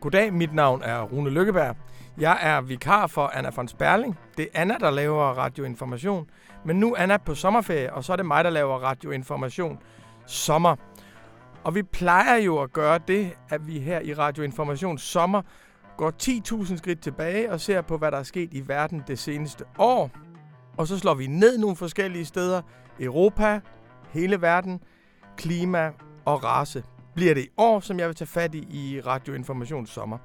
[0.00, 1.76] Goddag, mit navn er Rune Lykkeberg.
[2.18, 4.18] Jeg er vikar for Anna von Sperling.
[4.36, 6.26] Det er Anna, der laver radioinformation.
[6.64, 9.78] Men nu er Anna på sommerferie, og så er det mig, der laver radioinformation
[10.26, 10.76] sommer.
[11.64, 15.42] Og vi plejer jo at gøre det, at vi her i Radioinformation sommer
[15.96, 19.64] går 10.000 skridt tilbage og ser på, hvad der er sket i verden det seneste
[19.78, 20.10] år.
[20.76, 22.62] Og så slår vi ned nogle forskellige steder.
[23.00, 23.60] Europa,
[24.10, 24.82] hele verden,
[25.36, 25.92] klima
[26.24, 26.82] og race.
[27.14, 30.18] Bliver det i år, som jeg vil tage fat i i Radioinformation sommer.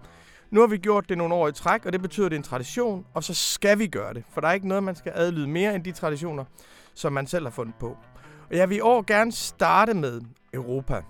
[0.52, 2.40] Nu har vi gjort det nogle år i træk, og det betyder, at det er
[2.40, 4.24] en tradition, og så skal vi gøre det.
[4.30, 6.46] For der er ikke noget, man skal adlyde mere end de traditioner,
[6.94, 7.98] som man selv har fundet på.
[8.50, 10.22] Og jeg vil i år gerne starte med
[10.54, 11.02] Europa.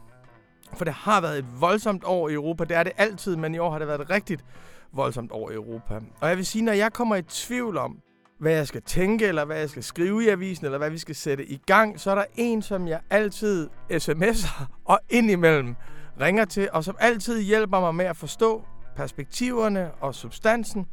[0.73, 2.63] For det har været et voldsomt år i Europa.
[2.63, 4.46] Det er det altid, men i år har det været et rigtigt
[4.91, 5.99] voldsomt år i Europa.
[6.21, 7.99] Og jeg vil sige, når jeg kommer i tvivl om,
[8.39, 11.15] hvad jeg skal tænke, eller hvad jeg skal skrive i avisen, eller hvad vi skal
[11.15, 15.75] sætte i gang, så er der en, som jeg altid sms'er og indimellem
[16.21, 18.63] ringer til, og som altid hjælper mig med at forstå
[18.95, 20.85] perspektiverne og substansen,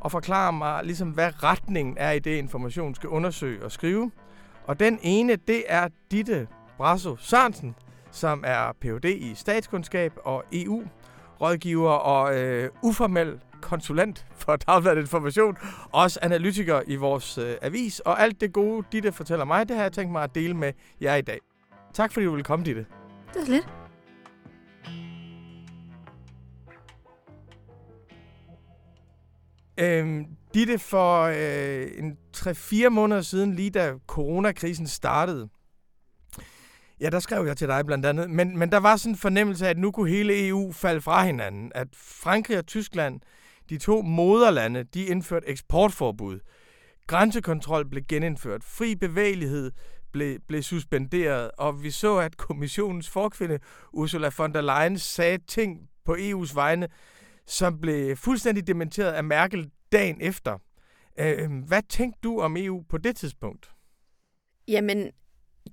[0.00, 4.10] og forklare mig, ligesom, hvad retningen er i det, information skal undersøge og skrive.
[4.66, 7.74] Og den ene, det er Ditte Brasso Sørensen,
[8.10, 9.04] som er Ph.D.
[9.04, 10.82] i statskundskab og EU,
[11.40, 15.56] rådgiver og øh, uformel konsulent for Dagbladet Information,
[15.92, 19.82] også analytiker i vores øh, avis, og alt det gode, Ditte fortæller mig, det har
[19.82, 21.38] jeg tænkt mig at dele med jer i dag.
[21.94, 22.86] Tak fordi du vil komme, Ditte.
[23.34, 23.68] Det er lidt.
[29.80, 35.48] Øhm, Ditte, for øh, en 3-4 måneder siden, lige da coronakrisen startede,
[37.00, 39.66] ja, der skrev jeg til dig blandt andet, men, men der var sådan en fornemmelse
[39.66, 41.72] af, at nu kunne hele EU falde fra hinanden.
[41.74, 43.20] At Frankrig og Tyskland,
[43.70, 46.40] de to moderlande, de indførte eksportforbud.
[47.06, 48.64] Grænsekontrol blev genindført.
[48.64, 49.72] Fri bevægelighed
[50.12, 51.50] blev, blev suspenderet.
[51.58, 53.58] Og vi så, at kommissionens forkvinde
[53.92, 56.88] Ursula von der Leyen sagde ting på EU's vegne,
[57.46, 60.58] som blev fuldstændig dementeret af Merkel dagen efter.
[61.20, 63.70] Øh, hvad tænkte du om EU på det tidspunkt?
[64.68, 65.10] Jamen,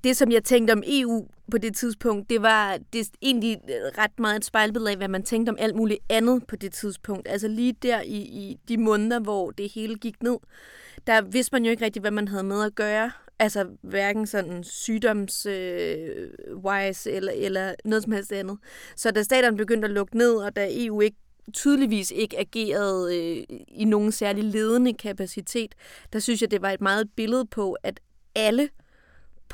[0.04, 3.58] det som jeg tænkte om EU på det tidspunkt, det var det er egentlig
[3.98, 7.28] ret meget et spejlbillede af, hvad man tænkte om alt muligt andet på det tidspunkt.
[7.28, 10.38] Altså lige der i, i de måneder, hvor det hele gik ned,
[11.08, 13.12] der vidste man jo ikke rigtig, hvad man havde med at gøre.
[13.40, 18.58] Altså hverken sådan sygdoms-wise øh, eller, eller noget som helst andet.
[18.96, 21.18] Så da staterne begyndte at lukke ned, og da EU ikke
[21.54, 25.76] tydeligvis ikke agerede øh, i nogen særlig ledende kapacitet,
[26.14, 28.00] der synes jeg, det var et meget billede på, at
[28.36, 28.70] alle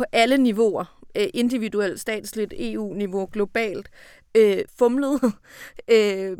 [0.01, 3.89] på alle niveauer, øh, individuelt, statsligt, EU-niveau, globalt,
[4.35, 5.19] øh, fumlede
[5.95, 6.37] øh,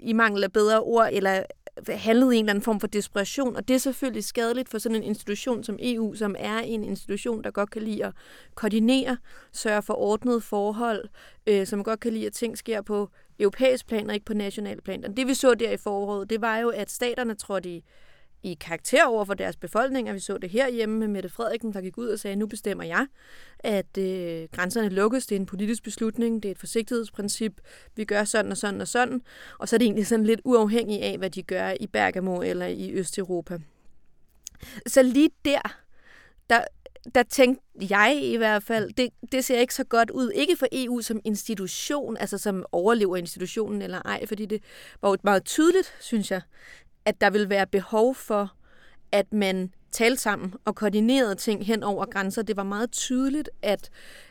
[0.00, 1.42] i mangel af bedre ord, eller
[1.88, 4.96] handlede i en eller anden form for desperation, og det er selvfølgelig skadeligt for sådan
[4.96, 8.12] en institution som EU, som er en institution, der godt kan lide at
[8.54, 9.16] koordinere,
[9.52, 11.08] sørge for ordnede forhold,
[11.46, 13.10] øh, som godt kan lide, at ting sker på
[13.40, 15.04] europæisk plan og ikke på national plan.
[15.04, 17.84] Og det vi så der i foråret, det var jo, at staterne trådte i
[18.42, 20.12] i karakter over for deres befolkninger.
[20.12, 23.06] Vi så det herhjemme med Mette Frederiksen, der gik ud og sagde, nu bestemmer jeg,
[23.58, 25.26] at øh, grænserne lukkes.
[25.26, 27.60] Det er en politisk beslutning, det er et forsigtighedsprincip.
[27.96, 29.22] Vi gør sådan og sådan og sådan.
[29.58, 32.66] Og så er det egentlig sådan lidt uafhængigt af, hvad de gør i Bergamo eller
[32.66, 33.58] i Østeuropa.
[34.86, 35.80] Så lige der,
[36.50, 36.64] der,
[37.14, 40.30] der tænkte jeg i hvert fald, det, det ser ikke så godt ud.
[40.30, 44.62] Ikke for EU som institution, altså som overlever institutionen eller ej, fordi det
[45.02, 46.40] var jo meget tydeligt, synes jeg,
[47.04, 48.52] at der vil være behov for,
[49.12, 52.42] at man talte sammen og koordinerede ting hen over grænser.
[52.42, 53.90] Det var meget tydeligt, at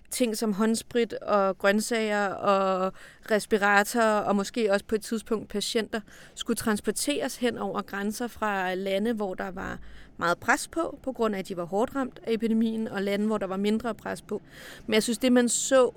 [0.10, 2.94] ting som håndsprit og grøntsager og
[3.32, 6.02] respiratorer og måske også på et tidspunkt patienter
[6.36, 9.80] skulle transporteres hen over grænser fra lande, hvor der var
[10.18, 13.26] meget pres på, på grund af, at de var hårdt ramt af epidemien, og lande,
[13.26, 14.42] hvor der var mindre pres på.
[14.86, 15.94] Men jeg synes, det man så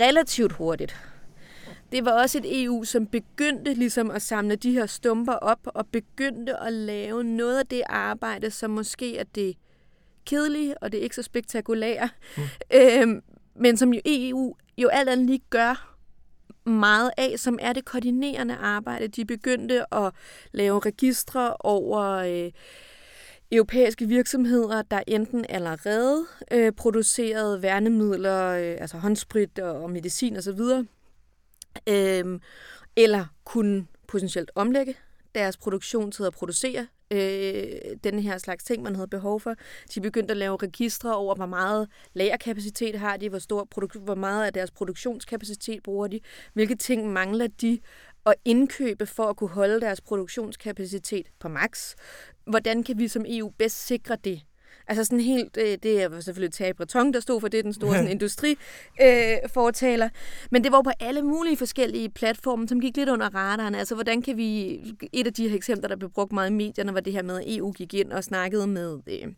[0.00, 0.96] relativt hurtigt,
[1.92, 5.86] det var også et EU, som begyndte ligesom at samle de her stumper op og
[5.86, 9.56] begyndte at lave noget af det arbejde, som måske er det
[10.26, 12.42] kedelige og det ikke så spektakulære, mm.
[12.74, 13.22] øhm,
[13.54, 15.96] men som jo EU jo alt andet lige gør
[16.64, 19.08] meget af, som er det koordinerende arbejde.
[19.08, 20.12] De begyndte at
[20.52, 22.50] lave registre over øh,
[23.52, 30.60] europæiske virksomheder, der enten allerede øh, producerede værnemidler, øh, altså håndsprit og medicin osv.,
[31.86, 32.40] øh,
[32.96, 34.94] eller kunne potentielt omlægge
[35.34, 39.54] deres produktion til at producere øh, den her slags ting, man havde behov for.
[39.94, 44.14] De begyndte at lave registre over, hvor meget lagerkapacitet har de, hvor, stor produ- hvor
[44.14, 46.20] meget af deres produktionskapacitet bruger de,
[46.54, 47.78] hvilke ting mangler de
[48.26, 51.94] at indkøbe for at kunne holde deres produktionskapacitet på max.
[52.44, 54.40] Hvordan kan vi som EU bedst sikre det?
[54.90, 57.94] Altså sådan helt, øh, det er selvfølgelig Tage Breton, der stod for det, den store
[57.98, 60.06] sådan, industrifortaler.
[60.06, 60.10] Øh,
[60.50, 63.74] Men det var på alle mulige forskellige platforme, som gik lidt under radaren.
[63.74, 64.74] Altså hvordan kan vi,
[65.12, 67.36] et af de her eksempler, der blev brugt meget i medierne, var det her med,
[67.36, 68.98] at EU gik ind og snakkede med...
[69.06, 69.28] Øh,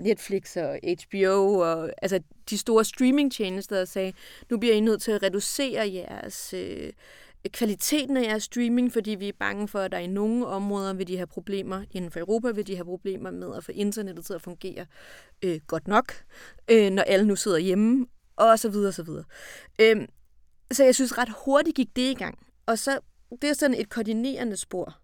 [0.00, 2.20] Netflix og HBO og altså
[2.50, 4.12] de store streamingtjenester og sagde,
[4.50, 6.92] nu bliver I nødt til at reducere jeres øh,
[7.52, 11.08] kvaliteten af jeres streaming, fordi vi er bange for, at der i nogle områder vil
[11.08, 14.32] de have problemer, inden for Europa vil de have problemer med at få internettet til
[14.34, 14.86] at fungere
[15.42, 16.12] øh, godt nok,
[16.70, 18.06] øh, når alle nu sidder hjemme,
[18.36, 19.24] og så videre, og så videre.
[19.80, 20.08] Øh,
[20.72, 22.38] så jeg synes ret hurtigt gik det i gang.
[22.66, 22.98] Og så,
[23.42, 24.98] det er sådan et koordinerende spor.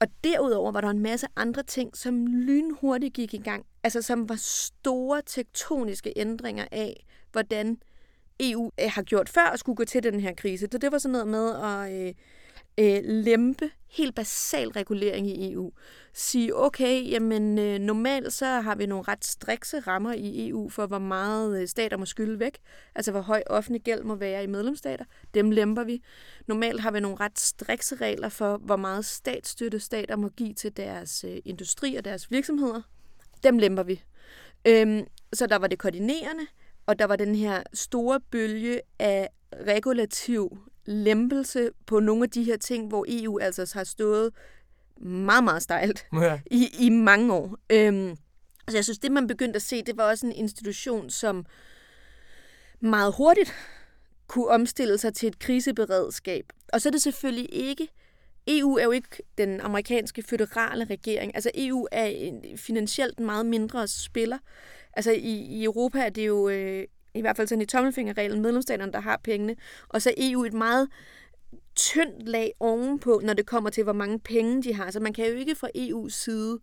[0.00, 3.66] Og derudover var der en masse andre ting, som lynhurtigt gik i gang.
[3.82, 7.78] Altså som var store tektoniske ændringer af, hvordan
[8.40, 10.68] EU øh, har gjort før at skulle gå til den her krise.
[10.72, 12.14] Så det var sådan noget med at øh,
[12.78, 15.72] øh, lempe helt basal regulering i EU.
[16.12, 20.86] Sige, okay, jamen øh, normalt så har vi nogle ret strikse rammer i EU for,
[20.86, 22.58] hvor meget øh, stater må skylde væk.
[22.94, 25.04] Altså hvor høj offentlig gæld må være i medlemsstater.
[25.34, 26.02] Dem lemper vi.
[26.46, 30.76] Normalt har vi nogle ret strikse regler for, hvor meget statsstøtte stater må give til
[30.76, 32.82] deres øh, industri og deres virksomheder.
[33.42, 34.02] Dem lemper vi.
[34.64, 36.46] Øhm, så der var det koordinerende,
[36.90, 39.28] og der var den her store bølge af
[39.66, 44.32] regulativ lempelse på nogle af de her ting, hvor EU altså har stået
[45.00, 46.40] meget, meget stejlt ja.
[46.50, 47.56] i, i mange år.
[47.72, 48.16] Øhm,
[48.68, 51.46] så jeg synes, det man begyndte at se, det var også en institution, som
[52.80, 53.54] meget hurtigt
[54.26, 56.44] kunne omstille sig til et kriseberedskab.
[56.72, 57.88] Og så er det selvfølgelig ikke
[58.46, 59.08] EU er jo ikke
[59.38, 61.34] den amerikanske føderale regering.
[61.34, 64.38] Altså EU er en finansielt meget mindre spiller.
[64.92, 66.84] Altså i, i Europa er det jo øh,
[67.14, 69.56] i hvert fald sådan i tommelfingerreglen medlemsstaterne, der har pengene.
[69.88, 70.88] Og så EU et meget
[71.76, 74.90] tyndt lag ovenpå, når det kommer til, hvor mange penge de har.
[74.90, 76.58] Så man kan jo ikke fra EU's side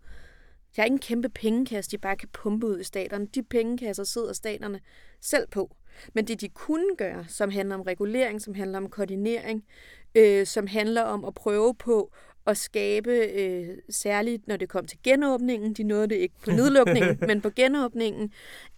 [0.77, 3.27] der er ikke en kæmpe pengekasse, de bare kan pumpe ud i staterne.
[3.35, 4.79] De pengekasser sidder staterne
[5.21, 5.75] selv på.
[6.13, 9.65] Men det, de kunne gøre, som handler om regulering, som handler om koordinering,
[10.15, 12.13] øh, som handler om at prøve på
[12.47, 17.17] at skabe, øh, særligt når det kom til genåbningen, de nåede det ikke på nedlukningen,
[17.27, 18.31] men på genåbningen,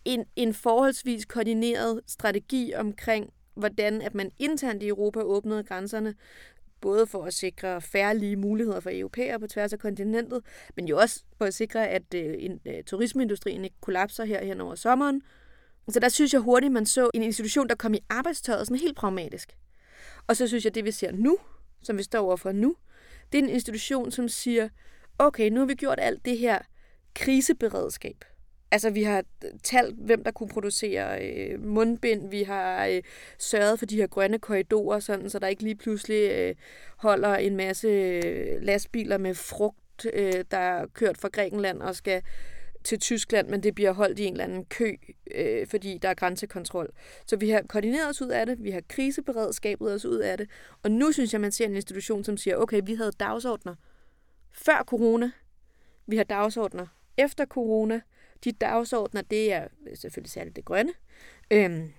[0.05, 6.15] en, en forholdsvis koordineret strategi omkring, hvordan at man internt i Europa åbnede grænserne,
[6.81, 10.41] både for at sikre færre muligheder for europæere på tværs af kontinentet,
[10.75, 14.61] men jo også for at sikre, at øh, en, øh, turismeindustrien ikke kollapser her hen
[14.61, 15.21] over sommeren.
[15.89, 18.97] Så der synes jeg hurtigt, man så en institution, der kom i arbejdstøjet sådan helt
[18.97, 19.55] pragmatisk.
[20.27, 21.37] Og så synes jeg, det vi ser nu,
[21.83, 22.75] som vi står overfor nu,
[23.31, 24.69] det er en institution, som siger,
[25.19, 26.59] okay, nu har vi gjort alt det her
[27.13, 28.25] kriseberedskab.
[28.71, 29.23] Altså, vi har
[29.63, 32.29] talt, hvem der kunne producere øh, mundbind.
[32.29, 33.01] Vi har øh,
[33.37, 36.55] sørget for de her grønne korridorer, sådan, så der ikke lige pludselig øh,
[36.97, 42.21] holder en masse øh, lastbiler med frugt, øh, der er kørt fra Grækenland og skal
[42.83, 44.95] til Tyskland, men det bliver holdt i en eller anden kø,
[45.35, 46.89] øh, fordi der er grænsekontrol.
[47.25, 50.49] Så vi har koordineret os ud af det, vi har kriseberedskabet os ud af det,
[50.83, 53.75] og nu synes jeg, man ser en institution, som siger, okay, vi havde dagsordner
[54.51, 55.31] før corona,
[56.07, 56.87] vi har dagsordner
[57.17, 58.01] efter corona,
[58.43, 60.91] de dagsordner, det er selvfølgelig særligt det grønne,
[61.51, 61.91] øhm,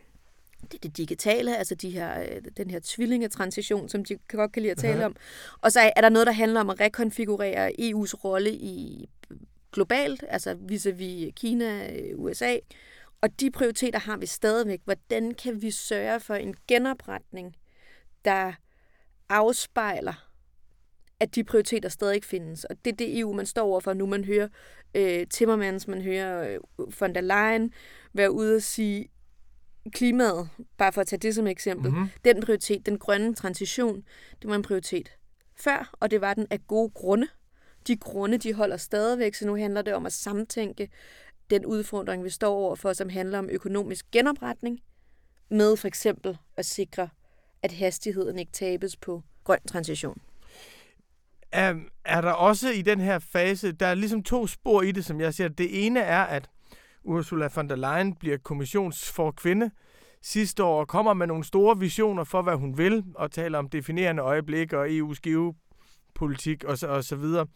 [0.63, 4.63] det er det digitale, altså de her, øh, den her tvillingetransition, som de godt kan
[4.63, 5.17] lide at tale om.
[5.61, 9.09] Og så er der noget, der handler om at rekonfigurere EU's rolle i
[9.73, 12.57] globalt, altså vis-à-vis Kina, USA.
[13.21, 14.81] Og de prioriteter har vi stadigvæk.
[14.85, 17.57] Hvordan kan vi sørge for en genopretning,
[18.25, 18.53] der
[19.29, 20.31] afspejler,
[21.21, 22.65] at de prioriteter stadig findes.
[22.65, 24.07] Og det er det EU, man står overfor nu.
[24.07, 24.49] Man hører
[24.95, 26.61] øh, Timmermans, man hører øh,
[27.01, 27.73] von der Leyen
[28.13, 29.09] være ude og sige,
[29.93, 30.49] klimaet,
[30.79, 32.09] bare for at tage det som eksempel, mm-hmm.
[32.25, 34.03] den prioritet, den grønne transition,
[34.43, 35.13] det var en prioritet
[35.57, 37.29] før, og det var den af gode grunde
[37.87, 40.89] de grunde, de holder stadigvæk, så nu handler det om at samtænke
[41.51, 44.81] den udfordring, vi står overfor, som handler om økonomisk genopretning,
[45.49, 47.09] med for eksempel at sikre,
[47.63, 50.21] at hastigheden ikke tabes på grøn transition.
[51.53, 55.05] Er, er der også i den her fase, der er ligesom to spor i det,
[55.05, 55.49] som jeg ser.
[55.49, 56.51] Det ene er, at
[57.05, 59.71] Ursula von der Leyen bliver kommissionsforkvinde
[60.23, 63.69] sidste år og kommer med nogle store visioner for, hvad hun vil, og taler om
[63.69, 65.21] definerende øjeblikke og EU's
[66.15, 67.47] politik og så, og så videre.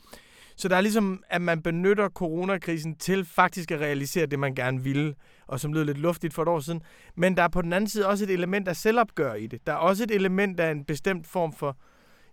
[0.57, 4.83] Så der er ligesom, at man benytter coronakrisen til faktisk at realisere det, man gerne
[4.83, 5.15] ville,
[5.47, 6.83] og som lød lidt luftigt for et år siden.
[7.17, 9.67] Men der er på den anden side også et element af selvopgør i det.
[9.67, 11.77] Der er også et element af en bestemt form for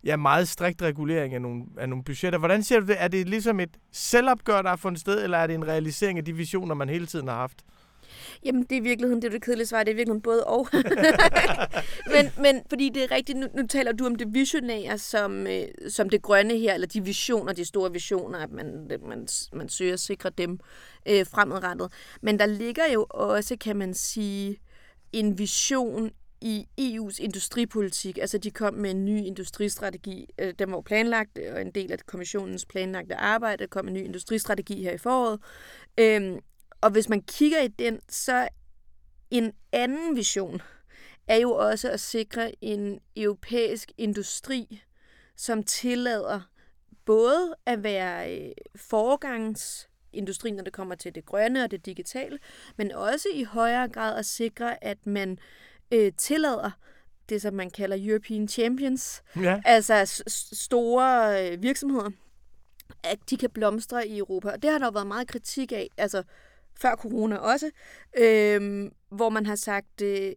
[0.04, 2.40] ja, meget strikt regulering af nogle, af nogle budgetter.
[2.40, 2.96] Hvordan ser du det?
[3.00, 6.26] Er det ligesom et selvopgør, der har fundet sted, eller er det en realisering af
[6.26, 7.64] de visioner, man hele tiden har haft?
[8.44, 10.44] Jamen, det er i virkeligheden, det er det kedelige svar, det er i virkeligheden både
[10.44, 10.68] og.
[12.14, 15.68] men, men fordi det er rigtigt, nu, nu taler du om det visionære som, øh,
[15.90, 19.94] som det grønne her, eller de visioner, de store visioner, at man, man, man søger
[19.94, 20.60] at sikre dem
[21.06, 21.92] øh, fremadrettet.
[22.22, 24.58] Men der ligger jo også, kan man sige,
[25.14, 28.18] en vision i EU's industripolitik.
[28.18, 30.26] Altså, de kom med en ny industristrategi.
[30.40, 34.84] Øh, den var planlagt, og en del af kommissionens planlagte arbejde kom en ny industristrategi
[34.84, 35.40] her i foråret.
[35.98, 36.40] Øhm,
[36.82, 38.48] og hvis man kigger i den, så
[39.32, 40.62] en anden vision
[41.28, 44.84] er jo også at sikre en europæisk industri,
[45.36, 46.42] som tillader
[47.06, 52.40] både at være øh, foregangsindustri, når det kommer til det grønne og det digitale,
[52.78, 55.38] men også i højere grad at sikre, at man
[55.92, 56.72] øh, tillader
[57.30, 59.62] det, som man kalder European Champions, ja.
[59.66, 62.10] altså store øh, virksomheder,
[63.04, 64.50] at de kan blomstre i Europa.
[64.50, 66.24] Og det har der jo været meget kritik af, altså
[66.82, 67.72] før corona også,
[68.18, 70.34] øh, hvor man har sagt, øh,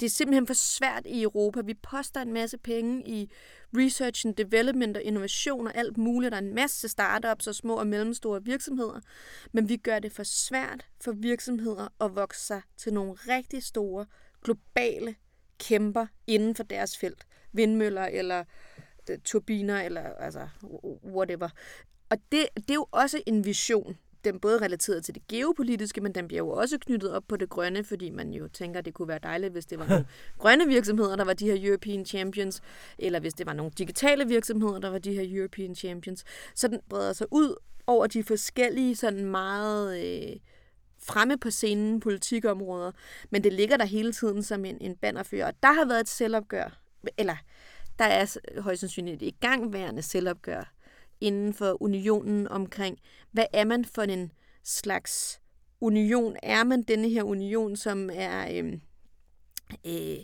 [0.00, 1.60] det er simpelthen for svært i Europa.
[1.60, 3.30] Vi poster en masse penge i
[3.76, 6.32] research and development og innovation og alt muligt.
[6.32, 9.00] Der er en masse startups og små og mellemstore virksomheder.
[9.52, 14.06] Men vi gør det for svært for virksomheder at vokse sig til nogle rigtig store
[14.42, 15.14] globale
[15.58, 17.26] kæmper inden for deres felt.
[17.52, 18.44] Vindmøller eller
[19.10, 20.48] øh, turbiner eller altså
[21.04, 21.48] whatever.
[22.10, 23.98] Og det, det er jo også en vision.
[24.24, 27.48] Den både relateret til det geopolitiske, men den bliver jo også knyttet op på det
[27.48, 30.06] grønne, fordi man jo tænker, det kunne være dejligt, hvis det var nogle
[30.38, 32.62] grønne virksomheder, der var de her European Champions,
[32.98, 36.24] eller hvis det var nogle digitale virksomheder, der var de her European Champions.
[36.54, 37.54] Så den breder sig ud
[37.86, 40.36] over de forskellige sådan meget øh,
[41.02, 42.92] fremme på scenen politikområder,
[43.30, 45.46] men det ligger der hele tiden som en, en bannerfører.
[45.46, 46.80] Og der har været et selvopgør,
[47.18, 47.36] eller
[47.98, 50.73] der er højst sandsynligt et igangværende selvopgør
[51.24, 52.98] inden for unionen omkring,
[53.32, 54.32] hvad er man for en
[54.64, 55.40] slags
[55.80, 56.36] union?
[56.42, 58.72] Er man denne her union, som er øh,
[59.86, 60.18] øh,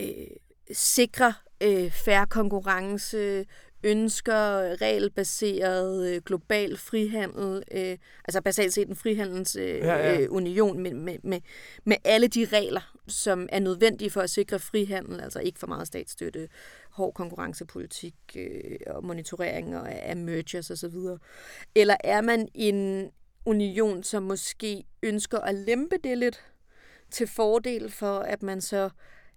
[0.00, 0.26] øh,
[0.72, 1.32] sikrer
[1.62, 3.46] øh, færre konkurrence,
[3.82, 10.20] ønsker regelbaseret øh, global frihandel, øh, altså basalt set en frihandels øh, ja, ja.
[10.20, 11.40] Øh, union med, med, med,
[11.84, 15.86] med alle de regler, som er nødvendige for at sikre frihandel, altså ikke for meget
[15.86, 16.48] statsstøtte,
[16.98, 20.96] hård konkurrencepolitik øh, og monitorering af mergers osv.
[21.74, 23.10] Eller er man en
[23.44, 26.44] union, som måske ønsker at lempe det lidt
[27.10, 28.90] til fordel for, at man så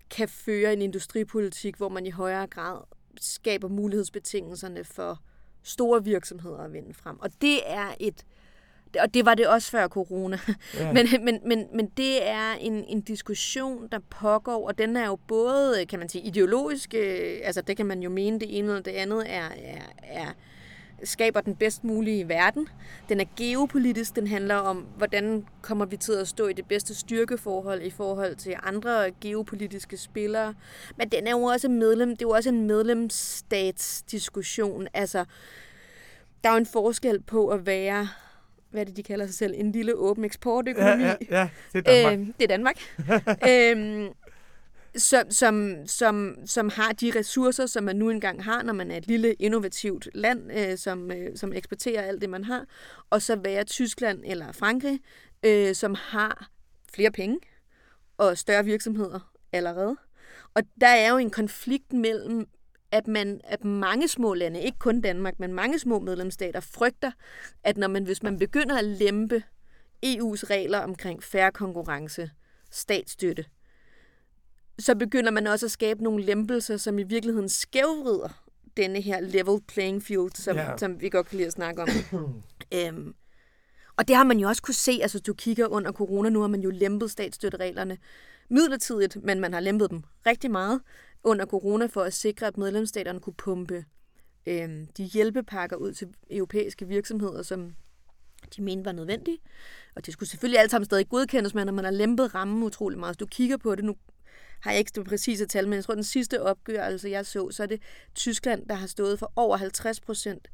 [0.10, 2.78] kan føre en industripolitik, hvor man i højere grad
[3.22, 5.22] skaber mulighedsbetingelserne for
[5.64, 7.20] store virksomheder at vinde frem.
[7.20, 8.26] Og det er et
[9.00, 10.40] og det var det også før corona.
[10.80, 10.92] Ja.
[10.94, 15.16] men, men, men, men det er en, en diskussion, der pågår, og den er jo
[15.16, 18.82] både, kan man sige, ideologisk, øh, altså det kan man jo mene, det ene eller
[18.82, 20.32] det andet er, er, er
[21.04, 22.68] skaber den bedst mulige verden.
[23.10, 26.96] Den er geopolitisk, den handler om, hvordan kommer vi til at stå i det bedste
[26.96, 30.54] styrkeforhold i forhold til andre geopolitiske spillere.
[30.98, 34.88] Men den er jo også medlem, det er jo også en medlemsstatsdiskussion.
[34.94, 35.26] Altså,
[36.44, 38.08] der er jo en forskel på at være
[38.72, 41.04] hvad det, de kalder sig selv, en lille åben eksportøkonomi.
[41.04, 42.20] Ja, ja, ja det er Danmark.
[42.20, 42.78] Øh, det er Danmark.
[43.50, 44.14] øhm,
[44.96, 48.98] som, som, som, som har de ressourcer, som man nu engang har, når man er
[48.98, 52.66] et lille innovativt land, øh, som, øh, som eksporterer alt det, man har,
[53.10, 55.00] og så være Tyskland eller Frankrig,
[55.46, 56.50] øh, som har
[56.94, 57.40] flere penge
[58.18, 59.98] og større virksomheder allerede.
[60.54, 62.48] Og der er jo en konflikt mellem,
[62.92, 67.12] at man at mange små lande, ikke kun Danmark, men mange små medlemsstater, frygter,
[67.64, 69.44] at når man, hvis man begynder at lempe
[70.06, 72.32] EU's regler omkring færre konkurrence,
[72.72, 73.46] statsstøtte,
[74.80, 78.44] så begynder man også at skabe nogle lempelser, som i virkeligheden skævvrider
[78.78, 80.78] denne her level playing field, som, ja.
[80.78, 81.90] som vi godt kan lide at snakke om.
[82.74, 83.16] øhm,
[83.98, 86.48] og det har man jo også kunne se, altså du kigger under corona, nu har
[86.48, 87.98] man jo lempet statsstøttereglerne
[88.52, 90.82] midlertidigt, men man har lempet dem rigtig meget
[91.24, 93.86] under corona for at sikre, at medlemsstaterne kunne pumpe
[94.46, 97.76] øh, de hjælpepakker ud til europæiske virksomheder, som
[98.56, 99.38] de mente var nødvendige.
[99.96, 103.00] Og det skulle selvfølgelig alt sammen stadig godkendes, men når man har lempet rammen utrolig
[103.00, 103.16] meget.
[103.16, 103.96] Så du kigger på det, nu
[104.62, 107.64] har jeg ikke det præcise tal, men jeg tror, den sidste opgørelse, jeg så, så
[107.64, 107.82] er det
[108.16, 110.48] Tyskland, der har stået for over 50 procent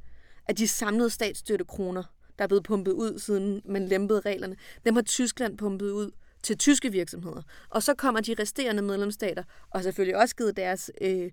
[0.48, 2.04] af de samlede statsstøttekroner,
[2.38, 4.56] der er blevet pumpet ud, siden man lempede reglerne.
[4.86, 6.12] Dem har Tyskland pumpet ud
[6.44, 7.42] til tyske virksomheder.
[7.70, 11.32] Og så kommer de resterende medlemsstater, og selvfølgelig også givet deres øh,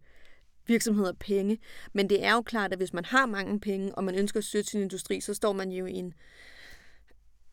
[0.66, 1.58] virksomheder penge.
[1.92, 4.44] Men det er jo klart, at hvis man har mange penge, og man ønsker at
[4.44, 6.14] støtte sin industri, så står man jo i en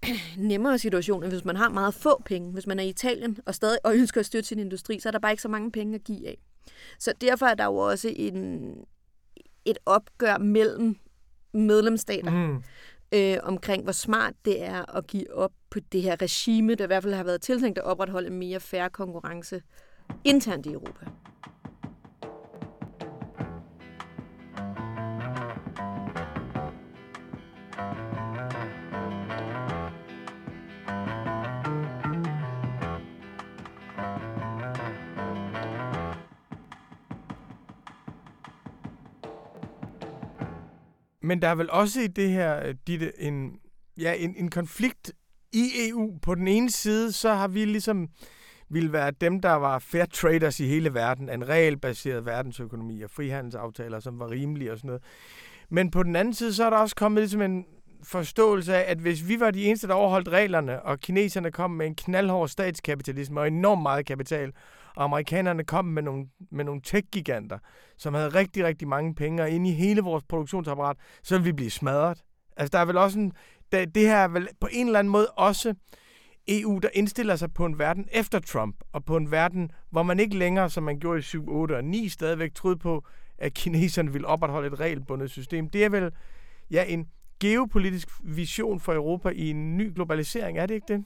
[0.52, 2.52] nemmere situation, end hvis man har meget få penge.
[2.52, 5.12] Hvis man er i Italien og stadig og ønsker at støtte sin industri, så er
[5.12, 6.38] der bare ikke så mange penge at give af.
[7.00, 8.74] Så derfor er der jo også en,
[9.66, 10.96] et opgør mellem
[11.54, 12.64] medlemsstater mm.
[13.12, 16.88] øh, omkring, hvor smart det er at give op på det her regime, der i
[16.88, 19.62] hvert fald har været tiltænkt at opretholde en mere færre konkurrence
[20.24, 21.06] internt i Europa.
[41.24, 43.60] Men der er vel også i det her, dit, Ditte, en,
[43.98, 45.14] ja, en, en konflikt
[45.54, 46.18] i EU.
[46.22, 48.10] På den ene side, så har vi ligesom
[48.70, 54.00] ville være dem, der var fair traders i hele verden, en regelbaseret verdensøkonomi og frihandelsaftaler,
[54.00, 55.04] som var rimelige og sådan noget.
[55.70, 57.66] Men på den anden side, så er der også kommet ligesom en
[58.04, 61.88] forståelse af, at hvis vi var de eneste, der overholdt reglerne, og kineserne kom med
[61.88, 64.52] en knaldhård statskapitalisme og enormt meget kapital,
[64.96, 67.58] og amerikanerne kom med nogle, med nogle tech-giganter,
[67.98, 71.52] som havde rigtig, rigtig mange penge, og inde i hele vores produktionsapparat, så ville vi
[71.52, 72.18] blive smadret.
[72.58, 73.34] Altså, der er vel også en...
[73.72, 75.74] Det, det her er vel på en eller anden måde også
[76.48, 80.20] EU, der indstiller sig på en verden efter Trump, og på en verden, hvor man
[80.20, 83.06] ikke længere, som man gjorde i 7, 8 og 9, stadigvæk troede på,
[83.38, 85.70] at kineserne ville opretholde et regelbundet system.
[85.70, 86.12] Det er vel
[86.72, 87.08] ja, en
[87.40, 91.06] geopolitisk vision for Europa i en ny globalisering, er det ikke det?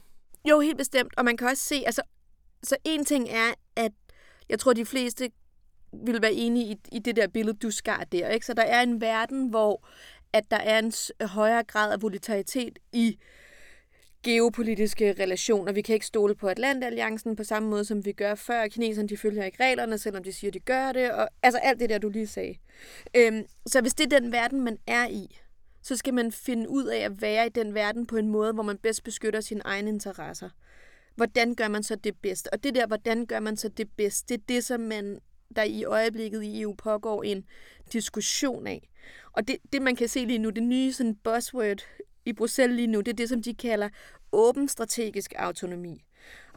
[0.50, 1.14] Jo, helt bestemt.
[1.18, 2.02] Og man kan også se, altså,
[2.64, 3.92] så en ting er, at
[4.50, 5.30] jeg tror, de fleste
[6.06, 8.30] vil være enige i, i det der billede, du skar der.
[8.30, 8.46] Ikke?
[8.46, 9.88] Så der er en verden, hvor
[10.36, 10.94] at der er en
[11.28, 13.20] højere grad af volatilitet i
[14.24, 15.72] geopolitiske relationer.
[15.72, 18.68] Vi kan ikke stole på Atlantalliancen på samme måde, som vi gør før.
[18.68, 21.12] Kineserne de følger ikke reglerne, selvom de siger, de gør det.
[21.12, 22.56] Og, altså alt det der, du lige sagde.
[23.16, 25.40] Øhm, så hvis det er den verden, man er i,
[25.82, 28.64] så skal man finde ud af at være i den verden på en måde, hvor
[28.64, 30.50] man bedst beskytter sine egne interesser.
[31.16, 32.50] Hvordan gør man så det bedst?
[32.52, 35.20] Og det der, hvordan gør man så det bedst, det er det, som man
[35.56, 37.46] der i øjeblikket i EU pågår en
[37.94, 38.90] diskussion af.
[39.36, 41.82] Og det, det man kan se lige nu, det nye sådan buzzword
[42.26, 43.90] i Bruxelles lige nu, det er det, som de kalder
[44.32, 46.06] åben strategisk autonomi.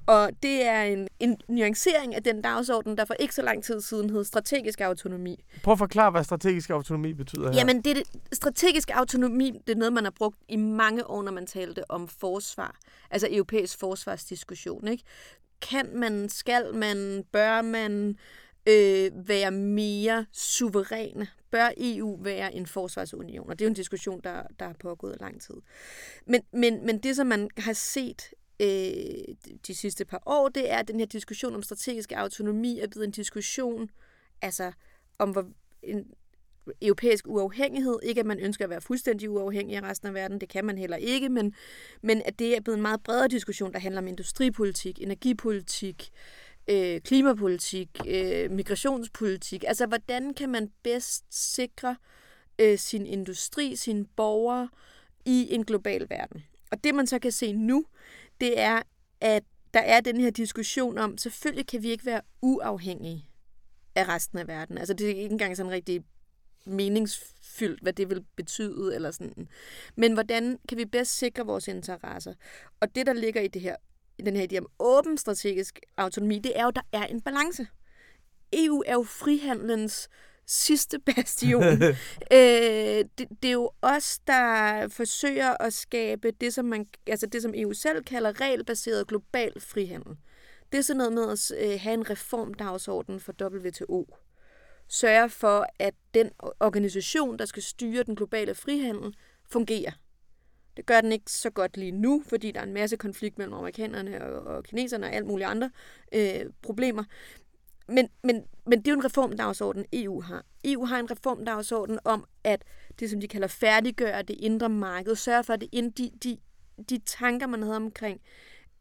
[0.06, 3.80] Og det er en, en nuancering af den dagsorden, der for ikke så lang tid
[3.80, 5.44] siden hed strategisk autonomi.
[5.62, 7.58] Prøv at forklare, hvad strategisk autonomi betyder her.
[7.58, 11.32] Jamen, det, det, strategisk autonomi, det er noget, man har brugt i mange år, når
[11.32, 12.76] man talte om forsvar.
[13.10, 15.04] Altså europæisk forsvarsdiskussion, ikke?
[15.60, 18.16] Kan man, skal man, bør man
[18.68, 21.26] øh, være mere suveræne?
[21.50, 23.50] Bør EU være en forsvarsunion?
[23.50, 25.54] Og det er jo en diskussion, der, der har pågået lang tid.
[26.26, 28.22] Men, men, men det, som man har set
[28.60, 28.68] øh,
[29.66, 33.06] de sidste par år, det er, at den her diskussion om strategisk autonomi er blevet
[33.06, 33.90] en diskussion
[34.42, 34.72] altså
[35.18, 35.46] om hvor
[35.82, 36.06] en
[36.82, 37.98] europæisk uafhængighed.
[38.02, 40.78] Ikke at man ønsker at være fuldstændig uafhængig af resten af verden, det kan man
[40.78, 41.54] heller ikke, men,
[42.02, 46.47] men at det er blevet en meget bredere diskussion, der handler om industripolitik, energipolitik, øh,
[46.68, 49.64] Øh, klimapolitik, øh, migrationspolitik.
[49.66, 51.96] Altså, hvordan kan man bedst sikre
[52.58, 54.68] øh, sin industri, sine borgere
[55.24, 56.44] i en global verden?
[56.70, 57.84] Og det man så kan se nu,
[58.40, 58.82] det er,
[59.20, 59.42] at
[59.74, 63.28] der er den her diskussion om, selvfølgelig kan vi ikke være uafhængige
[63.94, 64.78] af resten af verden.
[64.78, 66.04] Altså det er ikke engang sådan rigtig
[66.66, 69.48] meningsfyldt, hvad det vil betyde, eller sådan.
[69.96, 72.34] Men hvordan kan vi bedst sikre vores interesser?
[72.80, 73.76] Og det, der ligger i det her,
[74.22, 77.66] den her idé om åben strategisk autonomi, det er jo, der er en balance.
[78.52, 80.08] EU er jo frihandlens
[80.46, 81.62] sidste bastion.
[82.32, 87.42] øh, det, det er jo os, der forsøger at skabe det, som, man, altså det,
[87.42, 90.16] som EU selv kalder regelbaseret global frihandel.
[90.72, 94.14] Det er sådan noget med at øh, have en reformdagsorden for WTO.
[94.88, 99.14] Sørge for, at den organisation, der skal styre den globale frihandel,
[99.50, 99.92] fungerer.
[100.78, 103.54] Det gør den ikke så godt lige nu, fordi der er en masse konflikt mellem
[103.54, 105.70] amerikanerne og, og kineserne og alt mulige andre
[106.12, 107.04] øh, problemer.
[107.88, 110.44] Men, men, men det er jo en reformdagsorden, EU har.
[110.64, 112.64] EU har en reformdagsorden om, at
[113.00, 116.38] det, som de kalder færdiggøre det indre marked, sørge for, at det ind, de, de,
[116.90, 118.20] de tanker, man havde omkring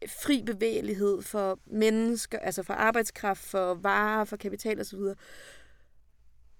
[0.06, 5.00] fri bevægelighed for mennesker, altså for arbejdskraft, for varer, for kapital osv.,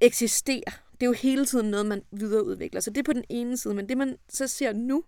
[0.01, 0.83] eksisterer.
[0.93, 2.81] Det er jo hele tiden noget, man videreudvikler.
[2.81, 3.75] Så det er på den ene side.
[3.75, 5.05] Men det, man så ser nu,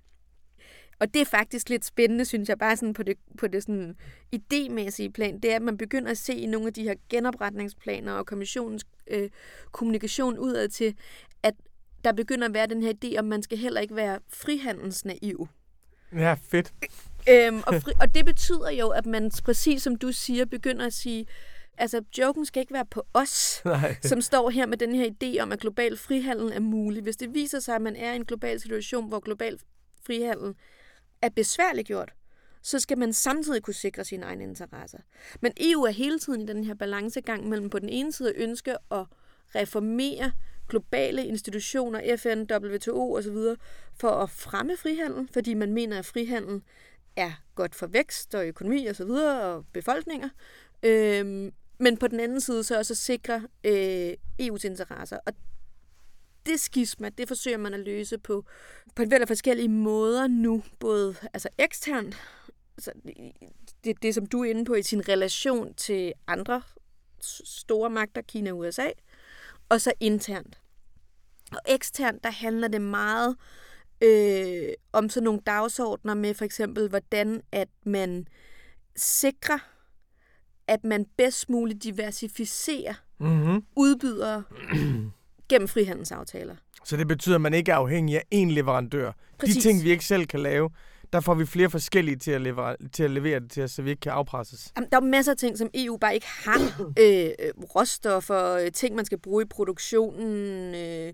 [1.00, 3.96] og det er faktisk lidt spændende, synes jeg, bare sådan på det, på det sådan
[4.36, 8.12] idémæssige plan, det er, at man begynder at se i nogle af de her genopretningsplaner
[8.12, 9.30] og kommissionens øh,
[9.72, 10.94] kommunikation udad til,
[11.42, 11.54] at
[12.04, 15.48] der begynder at være den her idé, om man skal heller ikke være frihandelsnaiv.
[16.12, 16.72] Ja, fedt.
[17.28, 20.92] Øhm, og, fri, og det betyder jo, at man præcis som du siger, begynder at
[20.92, 21.26] sige,
[21.78, 23.96] altså joken skal ikke være på os, Nej.
[24.02, 27.02] som står her med den her idé om, at global frihandel er mulig.
[27.02, 29.58] Hvis det viser sig, at man er i en global situation, hvor global
[30.06, 30.54] frihandel
[31.22, 32.12] er besværligt gjort,
[32.62, 34.98] så skal man samtidig kunne sikre sine egne interesser.
[35.40, 38.76] Men EU er hele tiden i den her balancegang mellem på den ene side ønske
[38.90, 39.06] at
[39.54, 40.32] reformere
[40.68, 43.36] globale institutioner, FN, WTO osv.,
[44.00, 46.62] for at fremme frihandel, fordi man mener, at frihandel
[47.16, 50.28] er godt for vækst og økonomi og så videre og befolkninger.
[50.82, 55.18] Øhm, men på den anden side så også at sikre øh, EU's interesser.
[55.26, 55.32] Og
[56.46, 58.44] det skisma, det forsøger man at løse på,
[58.94, 62.16] på en væld af forskellige måder nu, både altså eksternt,
[62.76, 62.92] altså
[63.84, 66.62] det, det som du er inde på i sin relation til andre
[67.44, 68.90] store magter, Kina og USA,
[69.68, 70.58] og så internt.
[71.52, 73.36] Og eksternt, der handler det meget
[74.00, 78.26] øh, om sådan nogle dagsordner med for eksempel, hvordan at man
[78.96, 79.58] sikrer,
[80.66, 83.64] at man bedst muligt diversificerer Mm-hmm.
[83.76, 84.42] udbydere
[85.50, 86.54] gennem frihandelsaftaler.
[86.84, 89.12] Så det betyder, at man ikke er afhængig af én leverandør.
[89.38, 89.56] Præcis.
[89.56, 90.70] De ting, vi ikke selv kan lave,
[91.12, 93.82] der får vi flere forskellige til at, levere, til at levere det til os, så
[93.82, 94.72] vi ikke kan afpresses.
[94.76, 96.60] Jamen, der er masser af ting, som EU bare ikke har.
[97.00, 101.12] øh, øh, råstoffer, øh, ting, man skal bruge i produktionen, øh,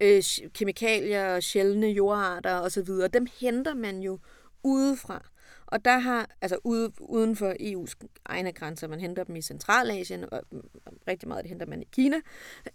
[0.00, 0.22] øh,
[0.54, 2.88] kemikalier, sjældne jordarter osv.
[3.12, 4.18] Dem henter man jo
[4.64, 5.22] udefra.
[5.66, 10.32] Og der har, altså ude, uden for EU's egne grænser, man henter dem i Centralasien,
[10.32, 10.60] og mm,
[11.08, 12.16] rigtig meget det henter man i Kina,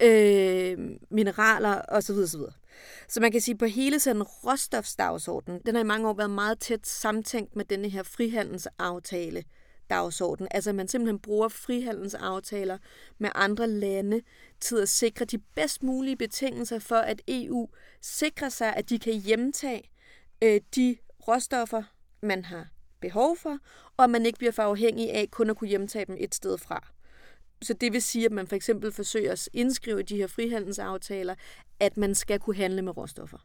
[0.01, 0.77] øh,
[1.09, 2.15] mineraler osv.
[2.15, 2.41] osv.
[3.07, 6.59] Så man kan sige, på hele sådan råstofsdagsordenen, den har i mange år været meget
[6.59, 9.43] tæt samtænkt med denne her frihandelsaftale
[9.89, 10.47] dagsorden.
[10.51, 12.77] Altså at man simpelthen bruger frihandelsaftaler
[13.17, 14.21] med andre lande
[14.59, 17.69] til at sikre de bedst mulige betingelser for, at EU
[18.01, 19.89] sikrer sig, at de kan hjemtage
[20.43, 21.83] øh, de råstoffer,
[22.21, 22.67] man har
[23.01, 23.57] behov for,
[23.97, 26.57] og at man ikke bliver for afhængig af kun at kunne hjemtage dem et sted
[26.57, 26.87] fra.
[27.61, 31.35] Så det vil sige, at man for eksempel forsøger at indskrive i de her frihandelsaftaler,
[31.79, 33.37] at man skal kunne handle med råstoffer.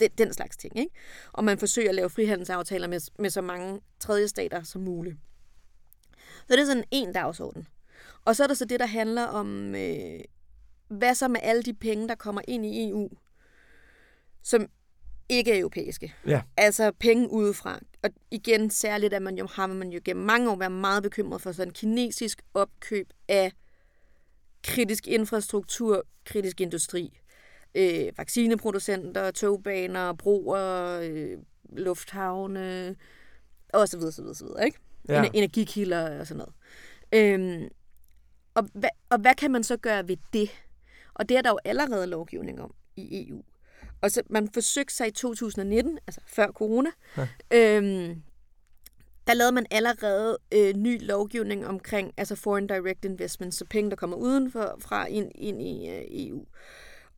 [0.00, 0.94] Den, den slags ting, ikke?
[1.32, 5.16] Og man forsøger at lave frihandelsaftaler med, med så mange tredje stater som muligt.
[6.48, 7.66] Så det er sådan en dagsorden.
[8.24, 10.20] Og så er der så det, der handler om, øh,
[10.88, 13.10] hvad så med alle de penge, der kommer ind i EU,
[14.42, 14.66] som
[15.28, 16.14] ikke er europæiske.
[16.26, 16.42] Ja.
[16.56, 17.80] Altså penge udefra.
[18.02, 21.42] Og igen, særligt at man jo, har man jo gennem mange år været meget bekymret
[21.42, 23.52] for sådan kinesisk opkøb af
[24.64, 27.18] kritisk infrastruktur, kritisk industri.
[27.74, 31.38] Øh, vaccineproducenter, togbaner, broer, øh,
[31.72, 32.96] lufthavne,
[33.72, 34.78] og så videre, så videre, så videre, ikke?
[35.08, 35.24] Ja.
[35.34, 36.54] Energikilder og sådan noget.
[37.12, 37.68] Øhm,
[38.54, 40.50] og, hvad, og hvad kan man så gøre ved det?
[41.14, 43.42] Og det er der jo allerede lovgivning om i EU.
[44.00, 47.28] Og så man forsøgte sig i 2019, altså før corona, Ja.
[47.50, 48.22] øhm,
[49.26, 53.96] der lavede man allerede øh, ny lovgivning omkring altså foreign direct investments, så penge, der
[53.96, 56.46] kommer udenfor fra ind, ind i øh, EU.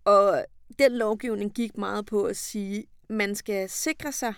[0.04, 0.44] Og
[0.78, 4.34] den lovgivning gik meget på at sige, man skal sikre sig,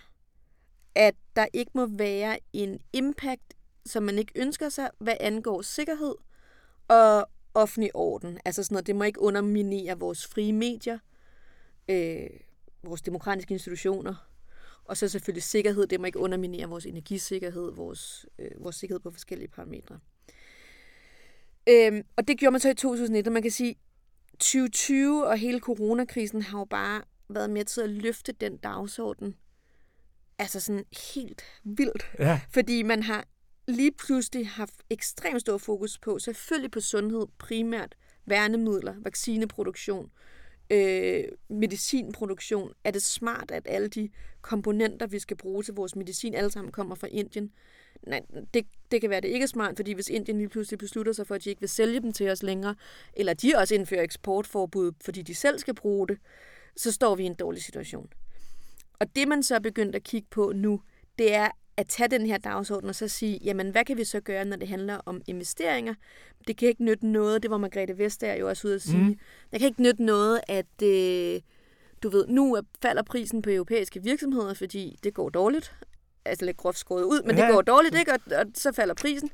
[0.94, 3.54] at der ikke må være en impact,
[3.86, 6.14] som man ikke ønsker sig, hvad angår sikkerhed
[6.88, 8.38] og offentlig orden.
[8.44, 10.98] Altså sådan noget, det må ikke underminere vores frie medier,
[11.88, 12.30] øh,
[12.82, 14.14] vores demokratiske institutioner,
[14.84, 19.10] og så selvfølgelig sikkerhed, det må ikke underminere vores energisikkerhed, vores, øh, vores sikkerhed på
[19.10, 19.98] forskellige parametre.
[21.68, 23.74] Øhm, og det gjorde man så i 2019, og man kan sige,
[24.32, 29.36] 2020 og hele coronakrisen har jo bare været med til at løfte den dagsorden.
[30.38, 32.12] Altså sådan helt vildt.
[32.18, 32.40] Ja.
[32.50, 33.24] Fordi man har
[33.68, 37.94] lige pludselig haft ekstremt stor fokus på, selvfølgelig på sundhed primært,
[38.26, 40.41] værnemidler, vaccineproduktion, øh,
[40.72, 42.72] Øh, medicinproduktion.
[42.84, 44.08] Er det smart, at alle de
[44.40, 47.52] komponenter, vi skal bruge til vores medicin, alle sammen kommer fra Indien?
[48.06, 48.20] Nej,
[48.54, 51.26] det, det kan være, det ikke er smart, fordi hvis Indien lige pludselig beslutter sig
[51.26, 52.74] for, at de ikke vil sælge dem til os længere,
[53.14, 56.18] eller de også indfører eksportforbud, fordi de selv skal bruge det,
[56.76, 58.12] så står vi i en dårlig situation.
[58.98, 60.80] Og det, man så er begyndt at kigge på nu,
[61.18, 61.48] det er
[61.82, 64.56] at tage den her dagsorden og så sige, jamen hvad kan vi så gøre, når
[64.56, 65.94] det handler om investeringer?
[66.46, 68.98] Det kan ikke nytte noget, det var Margrethe Vestager jo også ude at sige.
[69.04, 69.18] Mm.
[69.52, 71.40] Det kan ikke nytte noget, at øh,
[72.02, 75.74] du ved, nu er- falder prisen på europæiske virksomheder, fordi det går dårligt.
[76.24, 77.36] Altså lidt groft skåret ud, men.
[77.36, 77.46] Ja.
[77.46, 78.12] det går dårligt, ikke?
[78.12, 79.30] Og, og så falder prisen.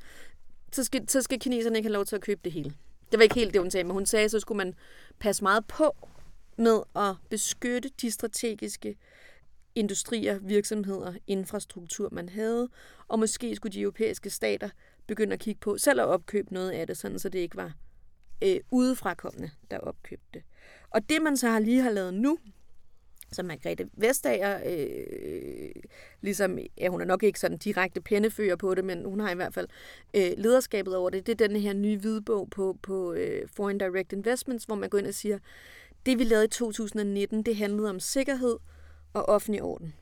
[0.73, 2.73] Så skal, så skal kineserne ikke have lov til at købe det hele.
[3.11, 4.75] Det var ikke helt det, hun sagde, men hun sagde, så skulle man
[5.19, 5.97] passe meget på
[6.59, 8.97] med at beskytte de strategiske
[9.79, 12.69] industrier, virksomheder, infrastruktur, man havde,
[13.09, 14.69] og måske skulle de europæiske stater
[15.07, 17.73] begynde at kigge på selv at opkøbe noget af det, sådan så det ikke var
[18.45, 20.43] øh, udefrakommende, der opkøbte det.
[20.91, 22.39] Og det, man så har lige har lavet nu,
[23.33, 25.83] som Margrethe Vestager, øh,
[26.21, 29.35] ligesom, ja, hun er nok ikke sådan direkte pennefører på det, men hun har i
[29.35, 29.69] hvert fald
[30.15, 31.27] øh, lederskabet over det.
[31.27, 34.99] Det er den her nye hvidbog på, på øh, Foreign Direct Investments, hvor man går
[34.99, 35.39] ind og siger,
[36.07, 38.57] det vi lavede i 2019, det handlede om sikkerhed
[39.13, 39.95] og offentlig orden.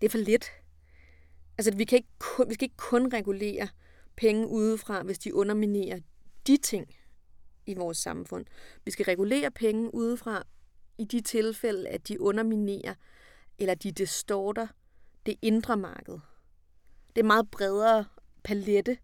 [0.00, 0.46] Det er for lidt.
[1.58, 3.68] Altså, vi, kan ikke kun, vi skal ikke kun regulere
[4.16, 6.00] penge udefra, hvis de underminerer
[6.46, 6.94] de ting
[7.66, 8.46] i vores samfund.
[8.84, 10.42] Vi skal regulere penge udefra
[10.98, 12.94] i de tilfælde, at de underminerer
[13.58, 14.66] eller de distorter
[15.26, 16.18] det indre marked.
[17.08, 18.04] det er meget bredere
[18.44, 18.98] palette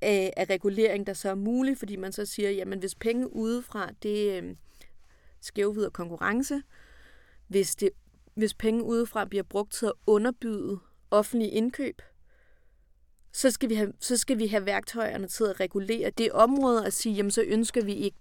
[0.00, 3.90] af, af regulering, der så er mulig, fordi man så siger, jamen hvis penge udefra,
[4.02, 4.56] det øh,
[5.40, 6.62] skævvider konkurrence,
[7.46, 7.90] hvis, det,
[8.36, 10.78] hvis penge udefra bliver brugt til at underbyde
[11.10, 12.02] offentlige indkøb,
[13.32, 16.92] så skal, vi have, så skal vi have værktøjerne til at regulere det område og
[16.92, 18.18] sige, jamen så ønsker vi ikke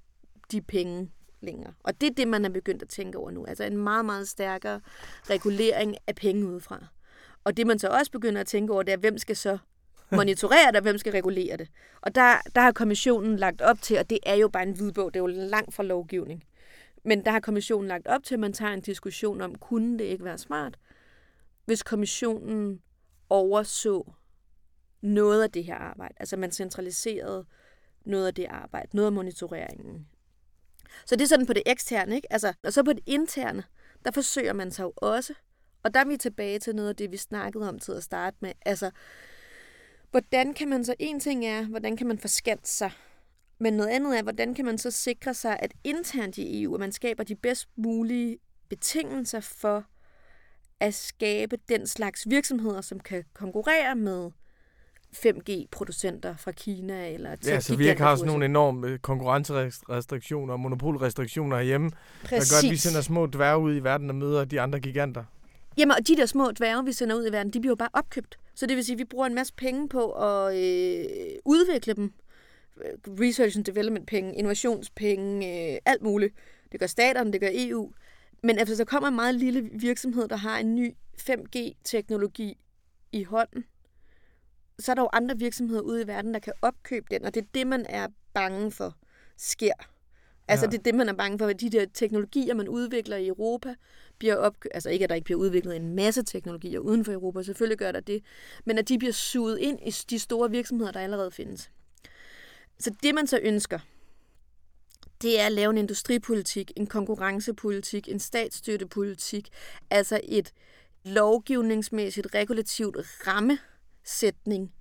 [0.52, 1.74] de penge længere.
[1.84, 3.46] Og det er det, man er begyndt at tænke over nu.
[3.46, 4.82] Altså en meget, meget stærkere
[5.30, 6.86] regulering af penge udefra.
[7.44, 9.58] Og det man så også begynder at tænke over, det er, hvem skal så
[10.12, 11.68] monitorere det, og hvem skal regulere det.
[12.02, 15.14] Og der, der har kommissionen lagt op til, og det er jo bare en hvidbog,
[15.14, 16.44] det er jo langt fra lovgivning,
[17.06, 20.06] men der har kommissionen lagt op til, at man tager en diskussion om, kunne det
[20.06, 20.80] ikke være smart,
[21.66, 22.82] hvis kommissionen
[23.30, 24.14] overså
[25.02, 26.14] noget af det her arbejde.
[26.18, 27.46] Altså man centraliserede
[28.06, 30.08] noget af det arbejde, noget af monitoreringen.
[31.06, 32.34] Så det er sådan på det eksterne, ikke?
[32.34, 33.64] Altså, og så på det interne,
[34.06, 35.34] der forsøger man sig jo også.
[35.84, 38.38] Og der er vi tilbage til noget af det, vi snakkede om til at starte
[38.40, 38.52] med.
[38.66, 38.92] Altså,
[40.12, 42.92] hvordan kan man så, en ting er, hvordan kan man forskanse sig
[43.60, 46.80] men noget andet er, hvordan kan man så sikre sig, at internt i EU, at
[46.80, 48.38] man skaber de bedst mulige
[48.70, 49.84] betingelser for
[50.80, 54.32] at skabe den slags virksomheder, som kan konkurrere med
[55.16, 61.58] 5G-producenter fra Kina eller Ja, så vi ikke har sådan nogle enorme konkurrencerestriktioner og monopolrestriktioner
[61.58, 61.92] herhjemme,
[62.24, 62.50] Præcis.
[62.50, 65.24] der gør, at vi sender små dværge ud i verden og møder de andre giganter.
[65.78, 67.90] Jamen, og de der små dværge, vi sender ud i verden, de bliver jo bare
[67.94, 68.40] opkøbt.
[68.56, 71.06] Så det vil sige, at vi bruger en masse penge på at øh,
[71.46, 72.14] udvikle dem,
[73.08, 76.34] research and development penge, innovationspenge, øh, alt muligt.
[76.72, 77.92] Det gør staterne, det gør EU.
[78.44, 82.58] Men altså, der kommer en meget lille virksomhed, der har en ny 5G-teknologi
[83.12, 83.66] i hånden,
[84.80, 87.42] så er der jo andre virksomheder ude i verden, der kan opkøbe den, og det
[87.42, 88.96] er det, man er bange for
[89.38, 89.74] sker.
[90.48, 90.72] Altså, ja.
[90.72, 93.76] det er det, man er bange for, at de der teknologier, man udvikler i Europa,
[94.18, 94.76] bliver opkøbt.
[94.76, 97.92] Altså ikke, at der ikke bliver udviklet en masse teknologier uden for Europa, selvfølgelig gør
[97.92, 98.24] der det,
[98.66, 101.72] men at de bliver suget ind i de store virksomheder, der allerede findes.
[102.80, 103.80] Så det, man så ønsker,
[105.22, 109.50] det er at lave en industripolitik, en konkurrencepolitik, en statsstøttepolitik,
[109.90, 110.54] altså et
[111.04, 114.74] lovgivningsmæssigt regulativt rammesætning,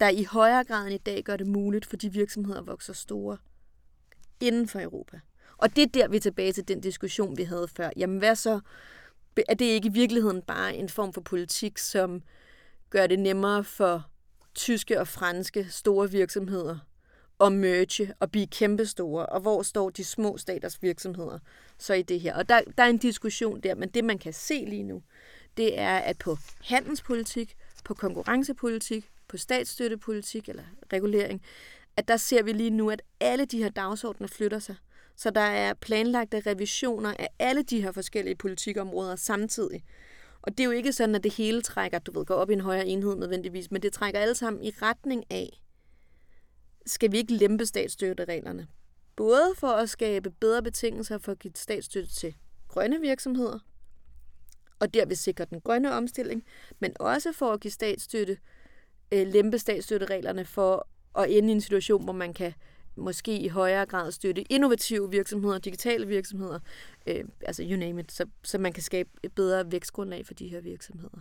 [0.00, 2.94] der i højere grad end i dag gør det muligt for de virksomheder at vokse
[2.94, 3.36] store
[4.40, 5.20] inden for Europa.
[5.56, 7.90] Og det er der, vi er tilbage til den diskussion, vi havde før.
[7.96, 8.60] Jamen hvad så?
[9.48, 12.22] Er det ikke i virkeligheden bare en form for politik, som
[12.90, 14.10] gør det nemmere for
[14.54, 16.78] tyske og franske store virksomheder
[17.40, 21.38] at merge og blive kæmpestore, og hvor står de små staters virksomheder
[21.78, 22.36] så i det her.
[22.36, 25.02] Og der, der er en diskussion der, men det man kan se lige nu,
[25.56, 31.42] det er, at på handelspolitik, på konkurrencepolitik, på statsstøttepolitik eller regulering,
[31.96, 34.76] at der ser vi lige nu, at alle de her dagsordner flytter sig.
[35.16, 39.84] Så der er planlagte revisioner af alle de her forskellige politikområder samtidig.
[40.42, 42.52] Og det er jo ikke sådan, at det hele trækker, du ved, går op i
[42.52, 45.60] en højere enhed nødvendigvis, men det trækker alle sammen i retning af,
[46.88, 48.66] skal vi ikke lempe statsstøttereglerne.
[49.16, 52.34] Både for at skabe bedre betingelser for at give statsstøtte til
[52.68, 53.58] grønne virksomheder,
[54.80, 56.44] og derved sikre den grønne omstilling,
[56.78, 58.38] men også for at give statsstøtte,
[59.12, 62.52] øh, lempe statsstøttereglerne for at ende i en situation, hvor man kan
[62.96, 66.58] måske i højere grad støtte innovative virksomheder, digitale virksomheder,
[67.06, 70.48] øh, altså you name it, så, så man kan skabe et bedre vækstgrundlag for de
[70.48, 71.20] her virksomheder.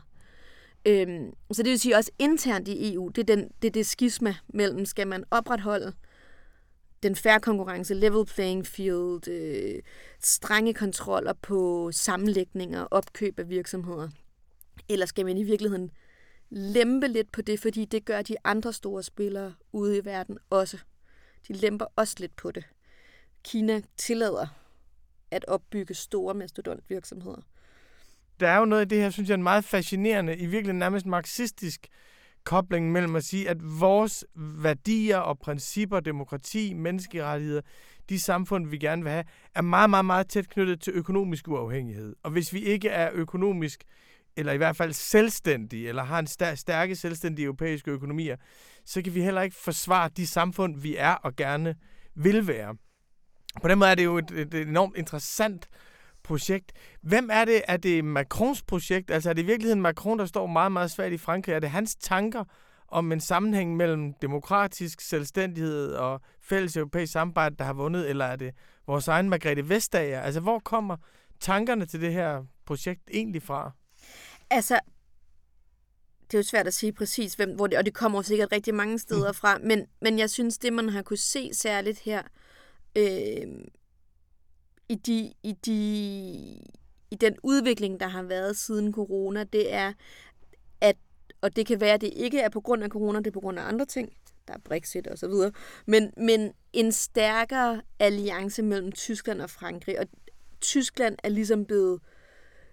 [0.86, 3.86] Øhm, så det vil sige også internt i EU, det er, den, det er det
[3.86, 5.94] skisma mellem, skal man opretholde
[7.04, 9.82] den færre konkurrence, level playing field, øh,
[10.20, 14.10] strenge kontroller på sammenlægninger, opkøb af virksomheder.
[14.90, 15.92] Eller skal man i virkeligheden
[16.50, 20.78] lempe lidt på det, fordi det gør de andre store spillere ude i verden også.
[21.48, 22.64] De lemper også lidt på det.
[23.44, 24.48] Kina tillader
[25.32, 27.42] at opbygge store mastodontvirksomheder
[28.40, 31.06] der er jo noget i det her, synes jeg, er meget fascinerende, i virkeligheden nærmest
[31.06, 31.88] marxistisk
[32.44, 37.62] kobling mellem at sige, at vores værdier og principper, demokrati, menneskerettigheder,
[38.10, 39.24] de samfund, vi gerne vil have,
[39.56, 42.16] er meget, meget, meget tæt knyttet til økonomisk uafhængighed.
[42.24, 43.84] Og hvis vi ikke er økonomisk,
[44.38, 48.36] eller i hvert fald selvstændige, eller har en stærke selvstændige europæiske økonomier,
[48.86, 51.76] så kan vi heller ikke forsvare de samfund, vi er og gerne
[52.16, 52.76] vil være.
[53.62, 55.70] På den måde er det jo et, et enormt interessant
[56.28, 56.72] projekt.
[57.02, 57.62] Hvem er det?
[57.68, 59.12] Er det Macrons projekt?
[59.12, 61.54] Altså er det i virkeligheden Macron, der står meget, meget svært i Frankrig?
[61.54, 62.44] Er det hans tanker
[62.88, 68.36] om en sammenhæng mellem demokratisk selvstændighed og fælles europæisk samarbejde, der har vundet, eller er
[68.36, 68.54] det
[68.88, 70.22] vores egen Margrethe Vestager?
[70.22, 70.98] Altså hvor kommer
[71.40, 73.72] tankerne til det her projekt egentlig fra?
[74.50, 74.80] Altså,
[76.22, 78.76] det er jo svært at sige præcis, hvem, hvor det, og det kommer sikkert rigtig
[78.76, 79.36] mange steder mm.
[79.36, 82.22] fra, men, men jeg synes, det man har kunne se særligt her,
[82.98, 83.48] øh,
[84.90, 85.72] i, de, i, de,
[87.12, 89.94] i den udvikling, der har været siden corona, det er,
[90.82, 90.96] at
[91.42, 93.40] og det kan være, at det ikke er på grund af corona, det er på
[93.40, 94.14] grund af andre ting.
[94.48, 95.52] Der er Brexit og så videre.
[95.86, 100.00] Men, men en stærkere alliance mellem Tyskland og Frankrig.
[100.00, 100.06] Og
[100.62, 102.02] Tyskland er ligesom blevet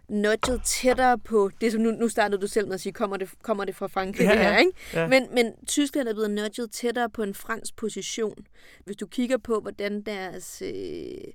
[0.08, 3.30] nudget tættere på det, som nu, nu startede du selv med at sige, kommer det,
[3.42, 4.72] kommer det fra Frankrig, ja, det her, ikke?
[4.92, 5.08] Ja.
[5.08, 8.46] Men, men Tyskland er blevet nudget tættere på en fransk position.
[8.84, 11.32] Hvis du kigger på, hvordan deres øh,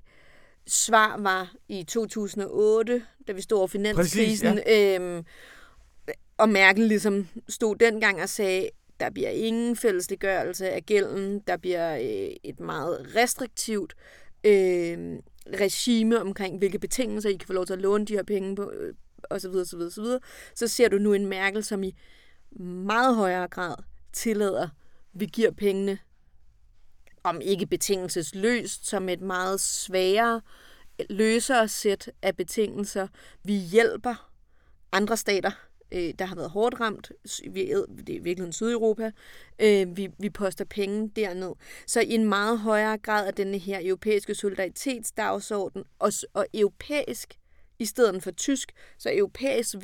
[0.70, 4.94] svar var i 2008, da vi stod over finanskrisen, Præcis, ja.
[4.94, 5.24] øhm,
[6.38, 8.68] og Merkel ligesom stod dengang og sagde,
[9.00, 13.94] der bliver ingen fællesliggørelse af gælden, der bliver øh, et meget restriktivt
[14.44, 15.18] øh,
[15.60, 18.70] regime omkring, hvilke betingelser I kan få lov til at låne de her penge på,
[18.70, 20.20] øh, og så videre, så videre, så videre,
[20.54, 21.94] så ser du nu en Merkel, som i
[22.60, 23.74] meget højere grad
[24.12, 24.68] tillader,
[25.12, 25.98] vi giver pengene,
[27.24, 30.40] om ikke betingelsesløst, som et meget sværere,
[31.10, 33.08] løsere sæt af betingelser.
[33.44, 34.30] Vi hjælper
[34.92, 35.50] andre stater
[35.92, 37.12] øh, der har været hårdt ramt.
[37.50, 37.74] Vi,
[38.06, 39.10] det er virkelig Sydeuropa.
[39.58, 41.52] Øh, vi, vi poster penge derned.
[41.86, 47.39] Så i en meget højere grad af denne her europæiske solidaritetsdagsorden, og, og europæisk
[47.80, 49.76] i stedet for tysk, så europæisk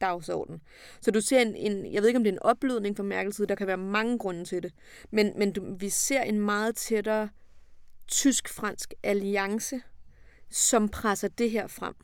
[0.00, 0.60] dagsorden.
[1.00, 3.36] Så du ser en, en, jeg ved ikke om det er en opblødning fra Merkels
[3.36, 4.72] side, der kan være mange grunde til det,
[5.10, 7.28] men, men du, vi ser en meget tættere
[8.08, 9.80] tysk-fransk alliance,
[10.50, 11.94] som presser det her frem.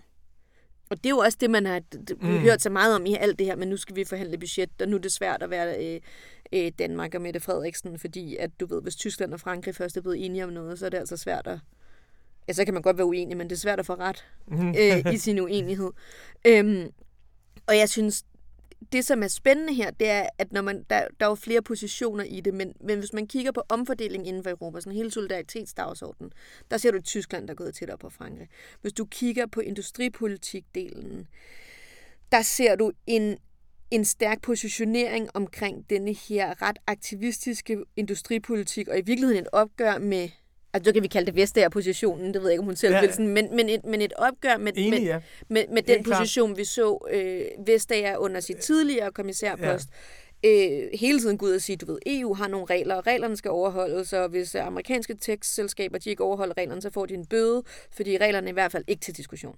[0.90, 1.82] Og det er jo også det, man har
[2.20, 2.38] mm.
[2.38, 4.88] hørt så meget om i alt det her, men nu skal vi forhandle budget, og
[4.88, 6.00] nu er det svært at være øh,
[6.52, 10.00] øh, Danmark og Mette Frederiksen, fordi at du ved, hvis Tyskland og Frankrig først er
[10.00, 11.58] blevet enige om noget, så er det altså svært at...
[12.48, 14.24] Ja, så kan man godt være uenig, men det er svært at få ret
[14.78, 15.90] øh, i sin uenighed.
[16.46, 16.90] Øhm,
[17.66, 18.24] og jeg synes,
[18.92, 21.62] det, som er spændende her, det er, at når man, der, der er jo flere
[21.62, 25.10] positioner i det, men, men hvis man kigger på omfordeling inden for Europa, sådan hele
[25.10, 26.32] solidaritetsdagsordenen,
[26.70, 28.48] der ser du Tyskland, der er gået tættere på Frankrig.
[28.80, 31.26] Hvis du kigger på industripolitikdelen,
[32.32, 33.38] der ser du en,
[33.90, 40.28] en stærk positionering omkring denne her ret aktivistiske industripolitik, og i virkeligheden et opgør med
[40.74, 43.00] altså det kan vi kalde det Vestager-positionen, det ved jeg ikke, om hun selv ja.
[43.00, 45.20] vil, sådan, men, men, et, men et opgør med, Enig, med, ja.
[45.48, 46.58] med, med den position, klart.
[46.58, 49.88] vi så øh, Vestager under sit tidligere kommissærpost,
[50.44, 50.48] ja.
[50.48, 53.36] øh, hele tiden gå ud og sige, du ved, EU har nogle regler, og reglerne
[53.36, 57.62] skal overholdes, og hvis amerikanske tekstselskaber de ikke overholder reglerne, så får de en bøde,
[57.90, 59.56] fordi reglerne er i hvert fald ikke til diskussion.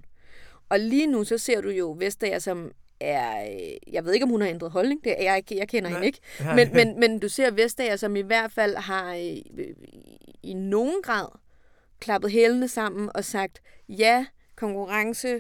[0.68, 4.30] Og lige nu så ser du jo Vestager som er, øh, jeg ved ikke, om
[4.30, 5.98] hun har ændret holdning, det er jeg ikke, jeg kender Nej.
[5.98, 6.18] hende ikke,
[6.54, 9.66] men, men, men du ser Vestager, som i hvert fald har øh,
[10.42, 11.28] i nogen grad
[12.00, 15.34] klappet hælene sammen og sagt, ja, konkurrence,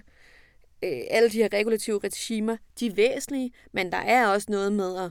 [0.82, 4.96] øh, alle de her regulative regimer, de er væsentlige, men der er også noget med
[4.96, 5.10] at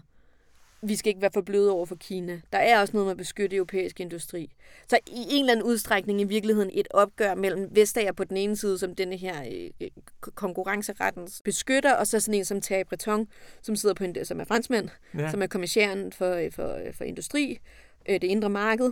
[0.88, 2.41] vi skal ikke være for bløde over for Kina.
[2.52, 4.52] Der er også noget med at beskytte europæisk industri.
[4.88, 8.56] Så i en eller anden udstrækning i virkeligheden et opgør mellem Vestager på den ene
[8.56, 9.43] side, som denne her
[9.82, 13.28] øh, konkurrencerettens beskytter, og så sådan en som Thierry Breton,
[13.62, 15.32] som sidder på en, som er franskmand, ja.
[15.32, 17.60] som er kommissæren for, for, for industri,
[18.10, 18.91] øh, det indre marked.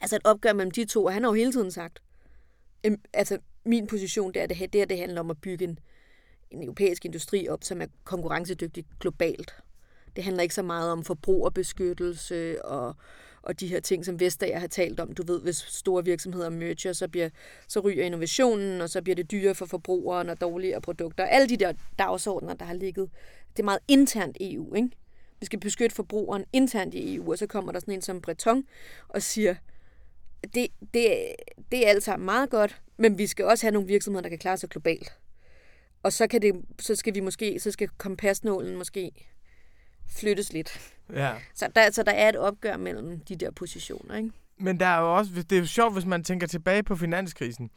[0.00, 2.02] Altså et opgør mellem de to, og han har jo hele tiden sagt,
[2.84, 5.78] øh, altså min position, det er, det, det, er, det handler om at bygge en,
[6.50, 9.54] en europæisk industri op, som er konkurrencedygtig globalt.
[10.16, 12.94] Det handler ikke så meget om forbrugerbeskyttelse og,
[13.42, 15.12] og de her ting, som Vestager har talt om.
[15.12, 17.28] Du ved, hvis store virksomheder merger, så, bliver,
[17.68, 21.24] så ryger innovationen, og så bliver det dyrere for forbrugeren og dårligere produkter.
[21.24, 23.10] Alle de der dagsordner, der har ligget,
[23.50, 24.90] det er meget internt EU, ikke?
[25.40, 28.64] Vi skal beskytte forbrugeren internt i EU, og så kommer der sådan en som Breton
[29.08, 29.54] og siger,
[30.54, 31.26] det, det,
[31.72, 34.38] det er alt sammen meget godt, men vi skal også have nogle virksomheder, der kan
[34.38, 35.12] klare sig globalt.
[36.02, 39.12] Og så, kan det, så skal vi måske, så skal kompasnålen måske
[40.08, 40.92] flyttes lidt.
[41.12, 41.32] Ja.
[41.54, 44.30] Så, der, så der er et opgør mellem de der positioner, ikke?
[44.58, 47.70] Men der er jo også, det er jo sjovt, hvis man tænker tilbage på finanskrisen.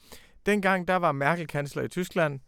[0.45, 2.39] Dengang, der var Merkel kansler i Tyskland.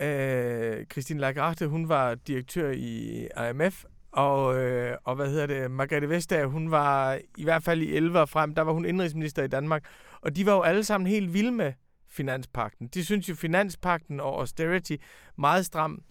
[0.00, 3.84] Øh, Christine Lagarde, hun var direktør i IMF.
[4.12, 8.26] Og, øh, og hvad hedder det, Margrethe Vestager, hun var i hvert fald i 11
[8.26, 9.84] frem, der var hun indrigsminister i Danmark.
[10.20, 11.72] Og de var jo alle sammen helt vilde med
[12.08, 12.88] finanspakten.
[12.88, 14.96] De synes jo, finanspakten og austerity
[15.38, 16.02] meget stram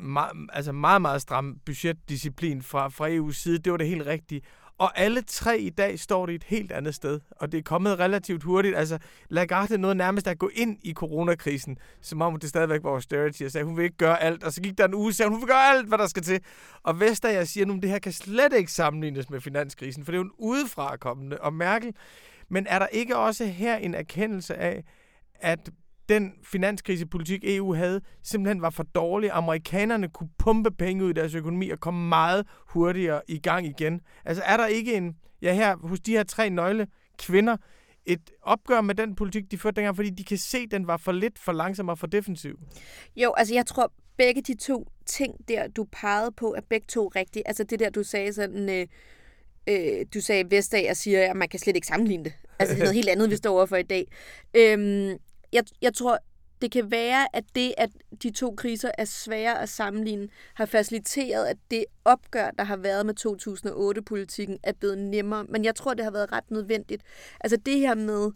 [0.00, 3.58] meget, altså meget, meget stram budgetdisciplin fra, fra EU's side.
[3.58, 4.42] Det var det helt rigtige.
[4.78, 7.98] Og alle tre i dag står det et helt andet sted, og det er kommet
[7.98, 8.76] relativt hurtigt.
[8.76, 13.42] Altså, Lagarde nåede nærmest at gå ind i coronakrisen, som om det stadigvæk var austerity,
[13.42, 14.44] og sagde, hun vil ikke gøre alt.
[14.44, 16.40] Og så gik der en uge, sagde, hun vil gøre alt, hvad der skal til.
[16.82, 20.22] Og Vestager siger nu, det her kan slet ikke sammenlignes med finanskrisen, for det er
[20.22, 21.40] jo en udefra kommende.
[21.40, 21.94] Og Merkel,
[22.48, 24.84] men er der ikke også her en erkendelse af,
[25.34, 25.70] at
[26.08, 29.30] den finanskrisepolitik, EU havde, simpelthen var for dårlig.
[29.32, 34.00] Amerikanerne kunne pumpe penge ud i deres økonomi og komme meget hurtigere i gang igen.
[34.24, 36.86] Altså er der ikke en, ja her hos de her tre nøgle
[37.18, 37.56] kvinder,
[38.06, 40.96] et opgør med den politik, de førte dengang, fordi de kan se, at den var
[40.96, 42.58] for lidt, for langsom og for defensiv?
[43.16, 47.12] Jo, altså jeg tror begge de to ting der, du pegede på, er begge to
[47.16, 47.48] rigtige.
[47.48, 48.86] Altså det der, du sagde sådan, øh,
[49.66, 52.32] øh, du sagde Vestager siger, at man kan slet ikke sammenligne det.
[52.58, 54.06] Altså det er noget helt andet, vi står overfor i dag.
[54.54, 55.18] Øhm,
[55.54, 56.18] jeg, jeg tror,
[56.62, 57.90] det kan være, at det, at
[58.22, 63.06] de to kriser er svære at sammenligne, har faciliteret, at det opgør, der har været
[63.06, 65.44] med 2008-politikken, er blevet nemmere.
[65.44, 67.02] Men jeg tror, det har været ret nødvendigt.
[67.40, 68.30] Altså det her med,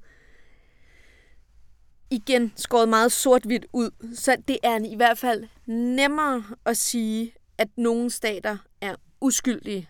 [2.11, 7.69] igen skåret meget sort-hvidt ud, så det er i hvert fald nemmere at sige, at
[7.77, 9.89] nogle stater er uskyldige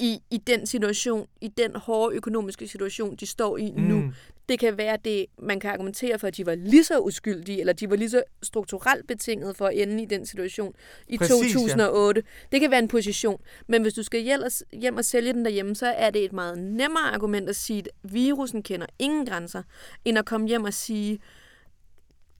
[0.00, 3.82] i, i den situation, i den hårde økonomiske situation, de står i mm.
[3.82, 4.12] nu.
[4.48, 7.72] Det kan være, det man kan argumentere for, at de var lige så uskyldige, eller
[7.72, 10.74] de var lige så strukturelt betinget for at ende i den situation
[11.08, 12.22] i Præcis, 2008.
[12.26, 12.46] Ja.
[12.52, 13.40] Det kan være en position.
[13.66, 14.40] Men hvis du skal
[14.72, 17.88] hjem og sælge den derhjemme, så er det et meget nemmere argument at sige, at
[18.12, 19.62] virusen kender ingen grænser,
[20.04, 21.18] end at komme hjem og sige,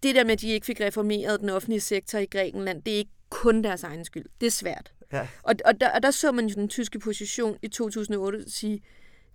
[0.03, 2.99] det der med, at de ikke fik reformeret den offentlige sektor i Grækenland, det er
[2.99, 4.27] ikke kun deres egen skyld.
[4.41, 4.93] Det er svært.
[5.13, 5.29] Ja.
[5.43, 8.83] Og, og, der, og der så man jo den tyske position i 2008 sige,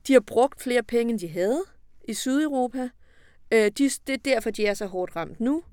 [0.07, 1.63] de har brugt flere penge, end de havde
[2.07, 2.89] i Sydeuropa.
[3.51, 5.63] Øh, de, det er derfor, de er så hårdt ramt nu.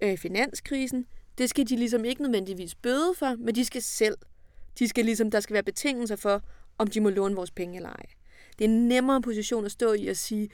[0.00, 1.06] Øh, finanskrisen.
[1.38, 4.16] Det skal de ligesom ikke nødvendigvis bøde for, men de skal selv.
[4.78, 6.42] De skal ligesom, der skal være betingelser for,
[6.78, 8.06] om de må låne vores penge eller ej.
[8.58, 10.48] Det er en nemmere position at stå i at sige,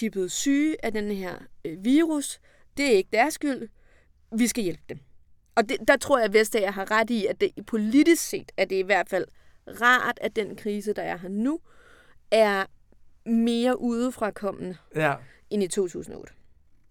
[0.00, 1.34] de er blevet syge af den her
[1.64, 2.40] øh, virus.
[2.76, 3.68] Det er ikke deres skyld.
[4.38, 4.98] Vi skal hjælpe dem.
[5.54, 8.64] Og det, der tror jeg, at Vestager har ret i, at det politisk set er
[8.64, 9.24] det i hvert fald
[9.66, 11.60] rart, at den krise, der er her nu,
[12.30, 12.64] er
[13.26, 15.14] mere udefrakommende ja.
[15.50, 16.32] end i 2008.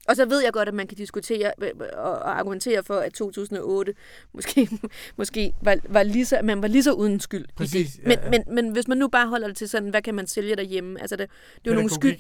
[0.08, 3.14] Og så ved jeg godt, at man kan diskutere øh, øh, og argumentere for, at
[3.14, 3.94] 2008
[4.34, 4.70] måske,
[5.18, 7.46] måske var, var lige så, man var lige så uden skyld.
[7.56, 8.00] Præcis.
[8.04, 8.30] Men, ja, ja.
[8.30, 11.02] Men, men hvis man nu bare holder det til sådan, hvad kan man sælge derhjemme?
[11.02, 12.18] Altså det, det er jo nogle skyld...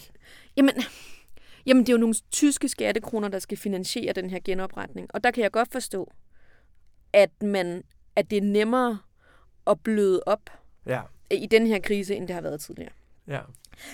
[0.58, 0.74] Jamen,
[1.66, 5.08] jamen, det er jo nogle tyske skattekroner, der skal finansiere den her genopretning.
[5.14, 6.12] Og der kan jeg godt forstå,
[7.14, 7.84] at, man,
[8.16, 9.00] at det er nemmere
[9.68, 10.50] at bløde op
[10.86, 11.02] ja.
[11.32, 12.92] i den her krise, end det har været tidligere.
[13.28, 13.40] Ja.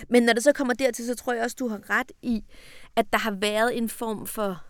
[0.10, 2.46] Men når det så kommer dertil, så tror jeg også, du har ret i,
[2.96, 4.64] at der har været en form for,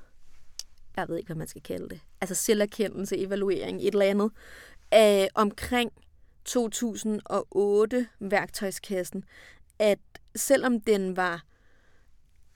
[0.98, 4.32] jeg ved ikke, hvad man skal kalde det, altså selverkendelse, evaluering, et eller andet,
[4.94, 5.92] øh, omkring
[6.50, 9.24] 2008-værktøjskassen,
[9.80, 10.00] at
[10.36, 11.44] selvom den var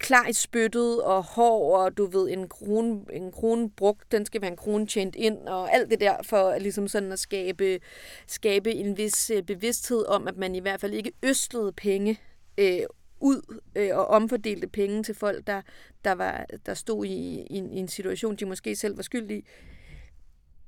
[0.01, 4.41] klar i spyttet og hård, og du ved, en krone, en krone brugt, den skal
[4.41, 7.79] være en krone tjent ind, og alt det der for ligesom sådan at skabe,
[8.27, 12.19] skabe en vis øh, bevidsthed om, at man i hvert fald ikke østlede penge
[12.57, 12.79] øh,
[13.19, 15.61] ud øh, og omfordelte penge til folk, der,
[16.05, 19.43] der, var, der stod i, i, en, i en situation, de måske selv var skyldige.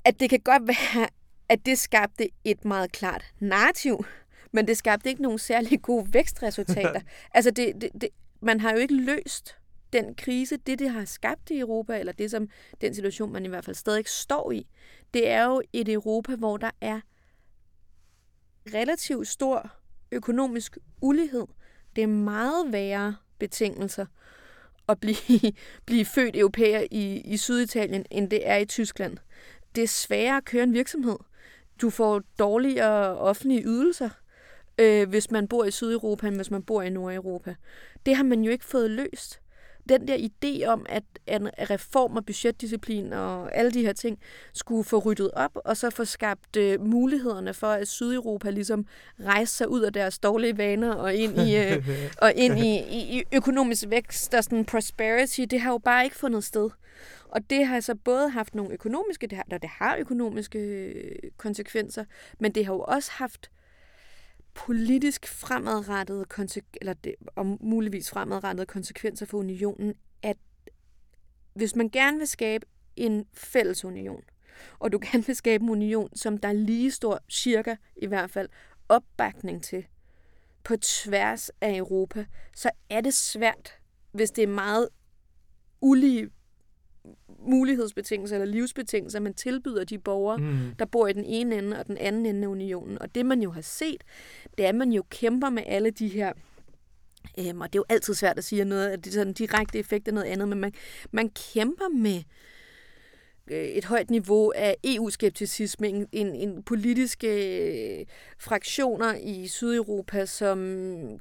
[0.05, 1.07] At det kan godt være,
[1.49, 4.05] at det skabte et meget klart narrativ,
[4.51, 7.01] men det skabte ikke nogen særlig gode vækstresultater.
[7.35, 8.09] altså det, det, det,
[8.43, 9.57] man har jo ikke løst
[9.93, 12.49] den krise, det det har skabt i Europa, eller det som
[12.81, 14.67] den situation, man i hvert fald stadig står i,
[15.13, 16.99] det er jo et Europa, hvor der er
[18.73, 19.71] relativt stor
[20.11, 21.47] økonomisk ulighed.
[21.95, 24.05] Det er meget værre betingelser
[24.89, 25.53] at blive,
[25.85, 29.17] blive født europæer i, i Syditalien, end det er i Tyskland.
[29.75, 31.17] Det er sværere at køre en virksomhed.
[31.81, 34.09] Du får dårligere offentlige ydelser
[34.77, 37.55] øh, hvis man bor i Sydeuropa, end hvis man bor i Nordeuropa.
[38.05, 39.39] Det har man jo ikke fået løst.
[39.89, 44.19] Den der idé om, at en reform og budgetdisciplin og alle de her ting
[44.53, 48.85] skulle få ryddet op, og så få skabt øh, mulighederne for, at Sydeuropa ligesom
[49.19, 51.89] rejse sig ud af deres dårlige vaner og ind i, øh,
[52.23, 56.15] og ind i, i, i økonomisk vækst og sådan prosperity, det har jo bare ikke
[56.15, 56.69] fundet sted.
[57.29, 62.05] Og det har så både haft nogle økonomiske, det har, det har økonomiske øh, konsekvenser,
[62.39, 63.49] men det har jo også haft
[64.53, 70.37] politisk fremadrettede konsek- eller det, og muligvis fremadrettede konsekvenser for unionen, at
[71.53, 74.23] hvis man gerne vil skabe en fælles union,
[74.79, 78.31] og du gerne vil skabe en union, som der er lige stor, cirka i hvert
[78.31, 78.49] fald,
[78.89, 79.85] opbakning til
[80.63, 82.25] på tværs af Europa,
[82.55, 83.73] så er det svært,
[84.11, 84.89] hvis det er meget
[85.81, 86.29] ulige
[87.39, 90.75] mulighedsbetingelser eller livsbetingelser, man tilbyder de borgere, mm.
[90.79, 93.01] der bor i den ene ende og den anden ende af unionen.
[93.01, 94.03] Og det man jo har set,
[94.57, 96.33] det er, at man jo kæmper med alle de her
[97.39, 99.79] Øhm, og det er jo altid svært at sige noget, at det er sådan direkte
[99.79, 100.73] effekt af noget andet, men man,
[101.11, 102.23] man kæmper med
[103.47, 107.27] øh, et højt niveau af EU-skepticisme, en, en, en politiske
[107.99, 108.05] øh,
[108.39, 111.19] fraktioner i Sydeuropa, som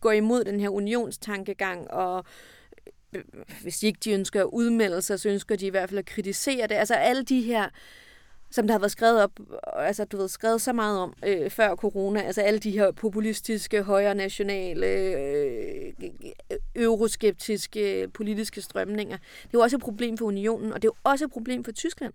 [0.00, 2.24] går imod den her unionstankegang og
[3.62, 6.06] hvis de ikke de ønsker at udmelde sig, så ønsker de i hvert fald at
[6.06, 6.74] kritisere det.
[6.74, 7.68] Altså alle de her,
[8.50, 9.30] som der har været skrevet op,
[9.76, 13.82] altså du ved, skrevet så meget om øh, før corona, altså alle de her populistiske,
[13.82, 15.92] højre nationale, øh,
[16.76, 19.16] euroskeptiske politiske strømninger.
[19.16, 21.64] Det er jo også et problem for unionen, og det er jo også et problem
[21.64, 22.12] for Tyskland.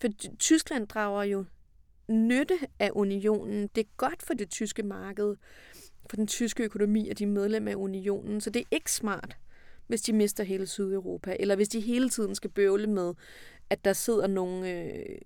[0.00, 0.08] For
[0.38, 1.44] Tyskland drager jo
[2.08, 3.68] nytte af unionen.
[3.74, 5.36] Det er godt for det tyske marked,
[6.10, 8.40] for den tyske økonomi, at de er medlem af unionen.
[8.40, 9.36] Så det er ikke smart,
[9.86, 13.14] hvis de mister hele Sydeuropa, eller hvis de hele tiden skal bøvle med,
[13.70, 15.18] at der sidder nogle øh,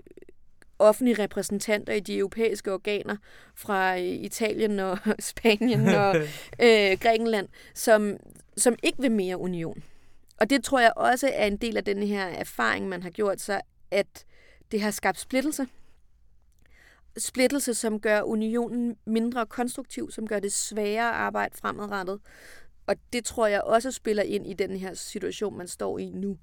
[0.79, 3.17] offentlige repræsentanter i de europæiske organer
[3.55, 6.17] fra øh, Italien og Spanien og
[6.65, 8.17] øh, Grækenland, som,
[8.57, 9.83] som ikke vil mere union.
[10.41, 13.41] Og det tror jeg også er en del af den her erfaring, man har gjort
[13.41, 14.25] sig, at
[14.73, 15.67] det har skabt splittelse.
[17.19, 22.21] Splittelse, som gør unionen mindre konstruktiv, som gør det sværere at arbejde fremadrettet.
[22.89, 26.39] Og det tror jeg også spiller ind i den her situation, man står i nu.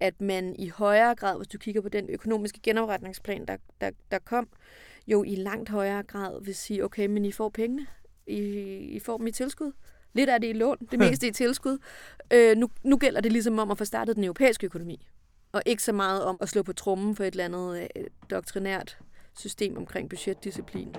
[0.00, 4.18] At man i højere grad, hvis du kigger på den økonomiske genopretningsplan, der, der, der
[4.18, 4.48] kom,
[5.06, 7.86] jo i langt højere grad vil sige, okay, men I får pengene,
[8.26, 8.38] I,
[8.76, 9.72] I får i tilskud.
[10.12, 11.78] Lidt af det i lån, det meste i tilskud.
[12.32, 15.06] Øh, nu, nu gælder det ligesom om at få startet den europæiske økonomi.
[15.52, 18.98] Og ikke så meget om at slå på trummen for et eller andet øh, doktrinært
[19.34, 20.94] system omkring budgetdisciplin.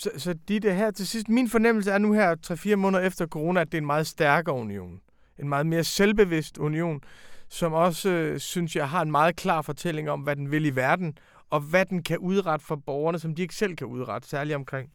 [0.00, 2.36] Så, så de det her til sidst, min fornemmelse er nu her,
[2.72, 5.00] 3-4 måneder efter corona, at det er en meget stærkere union.
[5.38, 7.00] En meget mere selvbevidst union,
[7.48, 10.76] som også, øh, synes jeg, har en meget klar fortælling om, hvad den vil i
[10.76, 11.18] verden,
[11.50, 14.90] og hvad den kan udrette for borgerne, som de ikke selv kan udrette, særligt omkring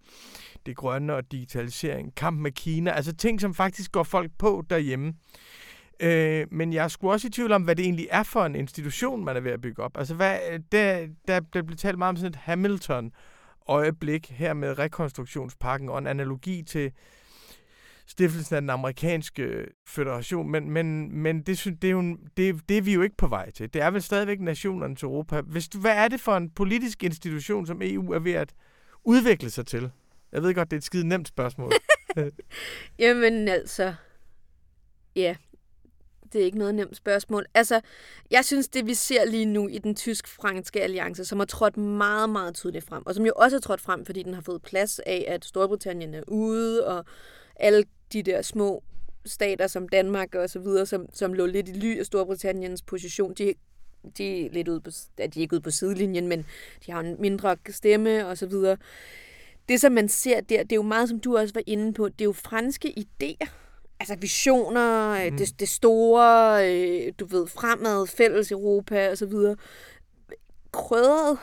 [0.66, 5.14] det grønne og digitalisering, kamp med Kina, altså ting, som faktisk går folk på derhjemme.
[6.00, 9.26] Øh, men jeg skulle også i tvivl om, hvad det egentlig er for en institution,
[9.26, 9.98] man er ved at bygge op.
[9.98, 13.12] Altså, hvad, øh, der, der, der blev talt meget om sådan et Hamilton,
[13.68, 16.92] øjeblik her med rekonstruktionspakken og en analogi til
[18.08, 22.70] stiftelsen af den amerikanske øh, federation, men, men, men det, synes, det, er jo, det,
[22.70, 23.74] det er vi jo ikke på vej til.
[23.74, 25.42] Det er vel stadigvæk nationernes Europa.
[25.42, 28.54] Hvis du, hvad er det for en politisk institution, som EU er ved at
[29.04, 29.92] udvikle sig til?
[30.32, 31.72] Jeg ved godt, det er et skide nemt spørgsmål.
[33.00, 33.94] Jamen altså,
[35.16, 35.36] ja,
[36.36, 37.46] det er ikke noget nemt spørgsmål.
[37.54, 37.82] Altså,
[38.32, 42.30] jeg synes, det vi ser lige nu i den tysk-franske alliance, som har trådt meget,
[42.30, 45.00] meget tydeligt frem, og som jo også har trådt frem, fordi den har fået plads
[45.00, 47.06] af, at Storbritannien er ude, og
[47.56, 47.84] alle
[48.14, 48.84] de der små
[49.26, 53.34] stater som Danmark og så videre, som, som lå lidt i ly af Storbritanniens position,
[53.34, 53.54] de,
[54.18, 56.46] de er lidt ude på, at de er ikke ude på sidelinjen, men
[56.86, 58.78] de har en mindre stemme og så videre.
[59.70, 62.10] Det, som man ser der, det er jo meget, som du også var inde på,
[62.10, 63.65] det er jo franske idéer,
[64.00, 65.38] altså visioner, mm.
[65.38, 69.56] det, det store, øh, du ved, fremad, fælles Europa og så videre,
[70.72, 71.40] krødret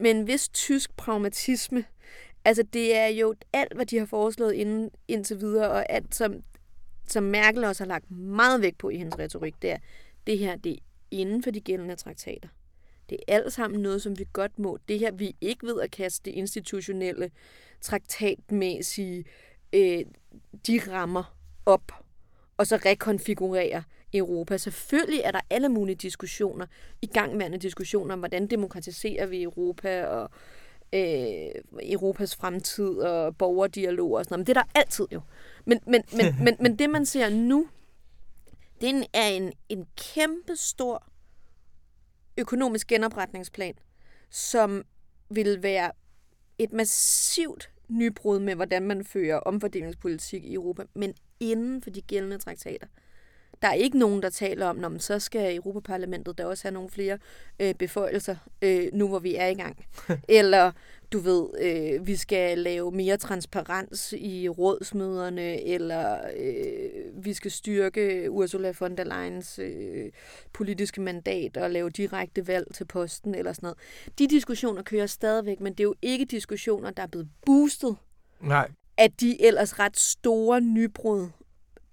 [0.00, 1.84] med en vis tysk pragmatisme.
[2.44, 6.34] Altså det er jo alt, hvad de har foreslået inden, indtil videre, og alt, som,
[7.06, 9.78] som Merkel også har lagt meget vægt på i hendes retorik, det er,
[10.26, 10.78] det her, det er
[11.10, 12.48] inden for de gældende traktater.
[13.10, 14.78] Det er alt sammen noget, som vi godt må.
[14.88, 17.30] Det her, vi ikke ved at kaste det institutionelle,
[17.80, 19.24] traktatmæssige,
[19.72, 20.04] øh,
[20.66, 21.37] de rammer,
[21.68, 21.92] op,
[22.56, 23.82] og så rekonfigurere
[24.14, 24.56] Europa.
[24.56, 26.66] Selvfølgelig er der alle mulige diskussioner,
[27.02, 30.30] i gangværende diskussioner om, hvordan demokratiserer vi Europa, og
[30.92, 31.50] øh,
[31.82, 34.40] Europas fremtid, og borgerdialog og sådan noget.
[34.40, 35.20] Men det er der altid jo.
[35.64, 37.68] Men, men, men, men, men det, man ser nu,
[38.80, 41.06] det er en, en kæmpe stor
[42.36, 43.74] økonomisk genopretningsplan,
[44.30, 44.84] som
[45.30, 45.92] vil være
[46.58, 52.38] et massivt nybrud med, hvordan man fører omfordelingspolitik i Europa, men inden for de gældende
[52.38, 52.86] traktater.
[53.62, 56.90] Der er ikke nogen, der taler om, når så skal Europaparlamentet der også have nogle
[56.90, 57.18] flere
[57.60, 59.86] øh, beføjelser, øh, nu hvor vi er i gang.
[60.28, 60.72] Eller,
[61.12, 68.30] du ved, øh, vi skal lave mere transparens i rådsmøderne, eller øh, vi skal styrke
[68.30, 70.10] Ursula von der Leyens øh,
[70.52, 73.78] politiske mandat og lave direkte valg til posten, eller sådan noget.
[74.18, 77.96] De diskussioner kører stadigvæk, men det er jo ikke diskussioner, der er blevet boostet
[78.40, 81.28] Nej af de ellers ret store nybrud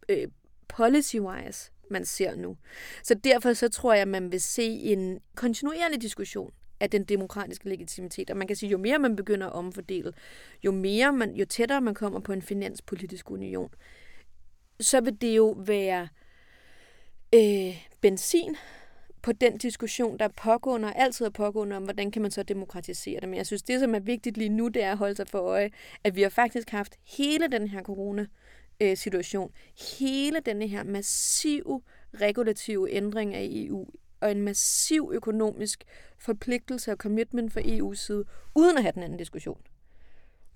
[0.09, 0.27] øh,
[0.67, 2.57] policy-wise, man ser nu.
[3.03, 7.69] Så derfor så tror jeg, at man vil se en kontinuerlig diskussion af den demokratiske
[7.69, 8.29] legitimitet.
[8.29, 10.13] Og man kan sige, jo mere man begynder at omfordele,
[10.63, 13.69] jo, mere man, jo tættere man kommer på en finanspolitisk union,
[14.79, 16.07] så vil det jo være
[17.35, 18.55] øh, benzin
[19.26, 22.43] på den diskussion, der er pågående og altid er pågående om, hvordan kan man så
[22.43, 23.30] demokratisere det.
[23.30, 25.39] Men jeg synes, det som er vigtigt lige nu, det er at holde sig for
[25.39, 25.69] øje,
[26.03, 29.51] at vi har faktisk haft hele den her corona-situation,
[29.99, 31.82] hele denne her massive
[32.21, 33.88] regulative ændring af EU
[34.21, 35.84] og en massiv økonomisk
[36.17, 39.61] forpligtelse og commitment fra EU's side, uden at have den anden diskussion.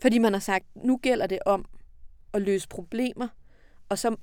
[0.01, 1.65] Fordi man har sagt, nu gælder det om
[2.34, 3.28] at løse problemer,
[3.89, 4.15] og så,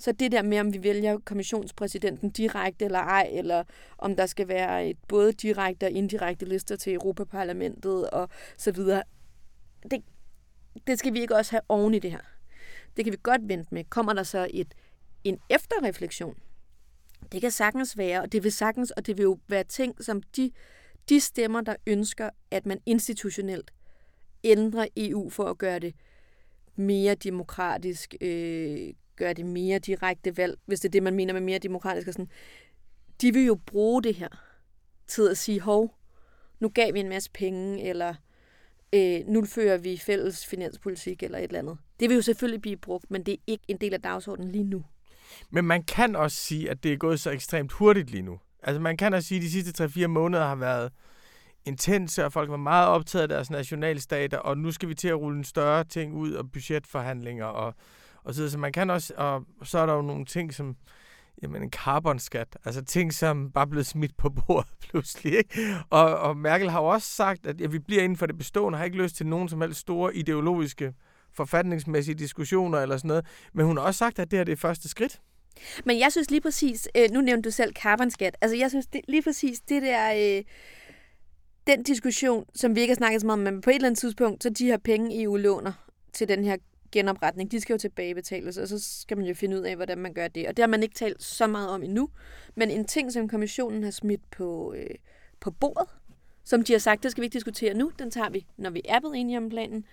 [0.00, 3.64] så det der med, om vi vælger kommissionspræsidenten direkte eller ej, eller
[3.98, 9.02] om der skal være et både direkte og indirekte lister til Europaparlamentet og så videre,
[9.90, 10.04] det,
[10.86, 12.20] det skal vi ikke også have oven i det her.
[12.96, 13.84] Det kan vi godt vente med.
[13.84, 14.74] Kommer der så et,
[15.24, 16.36] en efterreflektion?
[17.32, 20.22] Det kan sagtens være, og det vil sagtens, og det vil jo være ting, som
[20.22, 20.50] de,
[21.08, 23.70] de stemmer, der ønsker, at man institutionelt
[24.44, 25.94] ændrer EU for at gøre det
[26.76, 31.40] mere demokratisk, øh, gøre det mere direkte valg, hvis det er det, man mener med
[31.40, 32.08] mere demokratisk.
[32.08, 32.30] Og sådan,
[33.20, 34.28] de vil jo bruge det her
[35.06, 35.94] til at sige, hov,
[36.60, 38.14] nu gav vi en masse penge, eller
[38.92, 41.78] øh, nu fører vi fælles finanspolitik, eller et eller andet.
[42.00, 44.64] Det vil jo selvfølgelig blive brugt, men det er ikke en del af dagsordenen lige
[44.64, 44.84] nu.
[45.50, 48.38] Men man kan også sige, at det er gået så ekstremt hurtigt lige nu.
[48.62, 50.92] Altså man kan også sige, at de sidste 3-4 måneder har været
[51.64, 55.20] intense, og folk var meget optaget af deres nationalstater, og nu skal vi til at
[55.20, 57.74] rulle en større ting ud, og budgetforhandlinger, og,
[58.24, 60.76] og så, så man kan også, og så er der jo nogle ting, som,
[61.42, 65.76] jamen en carbonskat, altså ting, som bare blev smidt på bordet pludselig, ikke?
[65.90, 68.78] Og, og Merkel har jo også sagt, at ja, vi bliver inden for det bestående,
[68.78, 70.94] har ikke lyst til nogen som helst store ideologiske
[71.32, 74.56] forfatningsmæssige diskussioner eller sådan noget, men hun har også sagt, at det her det er
[74.56, 75.20] første skridt.
[75.84, 79.00] Men jeg synes lige præcis, øh, nu nævnte du selv carbonskat, altså jeg synes det,
[79.08, 80.44] lige præcis det der, øh,
[81.66, 83.98] den diskussion, som vi ikke har snakket så meget om, men på et eller andet
[83.98, 85.72] tidspunkt, så de her penge EU låner
[86.12, 86.56] til den her
[86.92, 90.14] genopretning, de skal jo tilbagebetales, og så skal man jo finde ud af, hvordan man
[90.14, 90.48] gør det.
[90.48, 92.08] Og det har man ikke talt så meget om endnu.
[92.54, 94.94] Men en ting, som kommissionen har smidt på, øh,
[95.40, 95.88] på bordet,
[96.44, 98.82] som de har sagt, det skal vi ikke diskutere nu, den tager vi, når vi
[98.84, 99.84] er blevet enige om planen,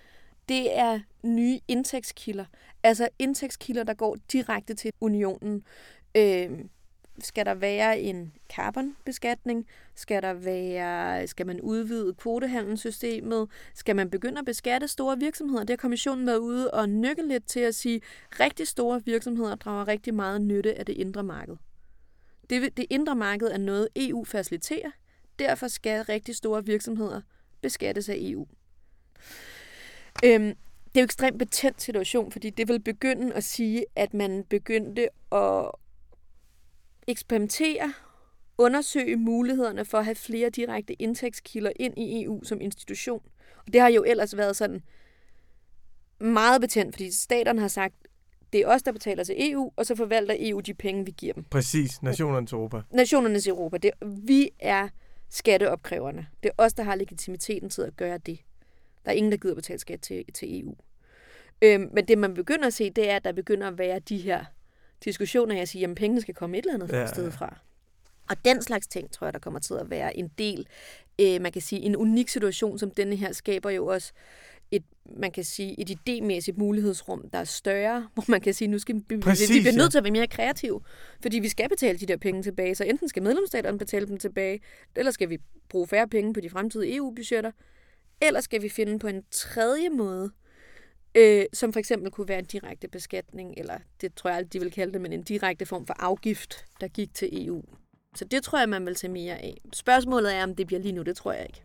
[0.48, 2.44] det er nye indtægtskilder.
[2.82, 5.64] Altså indtægtskilder, der går direkte til unionen.
[6.14, 6.50] Øh,
[7.20, 9.66] skal der være en carbonbeskatning?
[9.94, 13.48] Skal der være, skal man udvide kvotehandelssystemet?
[13.74, 15.60] Skal man begynde at beskatte store virksomheder?
[15.60, 18.00] Det har kommissionen været ude og nykke lidt til at sige,
[18.32, 21.56] at rigtig store virksomheder drager rigtig meget nytte af det indre marked.
[22.50, 24.90] Det, det indre marked er noget, EU faciliterer.
[25.38, 27.20] Derfor skal rigtig store virksomheder
[27.60, 28.46] beskattes af EU.
[30.24, 30.54] Øhm,
[30.94, 34.44] det er jo en ekstremt betændt situation, fordi det vil begynde at sige, at man
[34.44, 35.70] begyndte at
[37.08, 37.94] eksperimentere,
[38.58, 43.22] undersøge mulighederne for at have flere direkte indtægtskilder ind i EU som institution.
[43.66, 44.82] Og det har jo ellers været sådan
[46.20, 47.94] meget betændt, fordi staterne har sagt,
[48.52, 51.32] det er os, der betaler til EU, og så forvalter EU de penge, vi giver
[51.32, 51.44] dem.
[51.44, 52.82] Præcis, nationernes Europa.
[52.90, 53.76] Nationernes Europa.
[53.76, 54.88] Det, vi er
[55.30, 56.26] skatteopkræverne.
[56.42, 58.38] Det er os, der har legitimiteten til at gøre det.
[59.04, 60.74] Der er ingen, der gider betale skat til, til EU.
[61.62, 64.18] Øhm, men det, man begynder at se, det er, at der begynder at være de
[64.18, 64.44] her
[65.04, 67.06] diskussioner, jeg siger, at pengene skal komme et eller andet ja.
[67.06, 67.58] sted fra.
[68.30, 70.66] Og den slags ting, tror jeg, der kommer til at være en del,
[71.20, 74.12] øh, man kan sige, en unik situation, som denne her skaber jo også
[74.70, 74.82] et,
[75.16, 79.02] man kan sige, et idémæssigt mulighedsrum, der er større, hvor man kan sige, nu skal
[79.08, 80.80] vi, Præcis, vi bliver nødt til at være mere kreative,
[81.22, 84.60] fordi vi skal betale de der penge tilbage, så enten skal medlemsstaterne betale dem tilbage,
[84.96, 85.38] eller skal vi
[85.68, 87.50] bruge færre penge på de fremtidige EU-budgetter,
[88.20, 90.30] eller skal vi finde på en tredje måde,
[91.18, 94.60] øh, som for eksempel kunne være en direkte beskatning, eller det tror jeg aldrig, de
[94.60, 97.62] vil kalde det, men en direkte form for afgift, der gik til EU.
[98.14, 99.60] Så det tror jeg, man vil tage mere af.
[99.72, 101.62] Spørgsmålet er, om det bliver lige nu, det tror jeg ikke.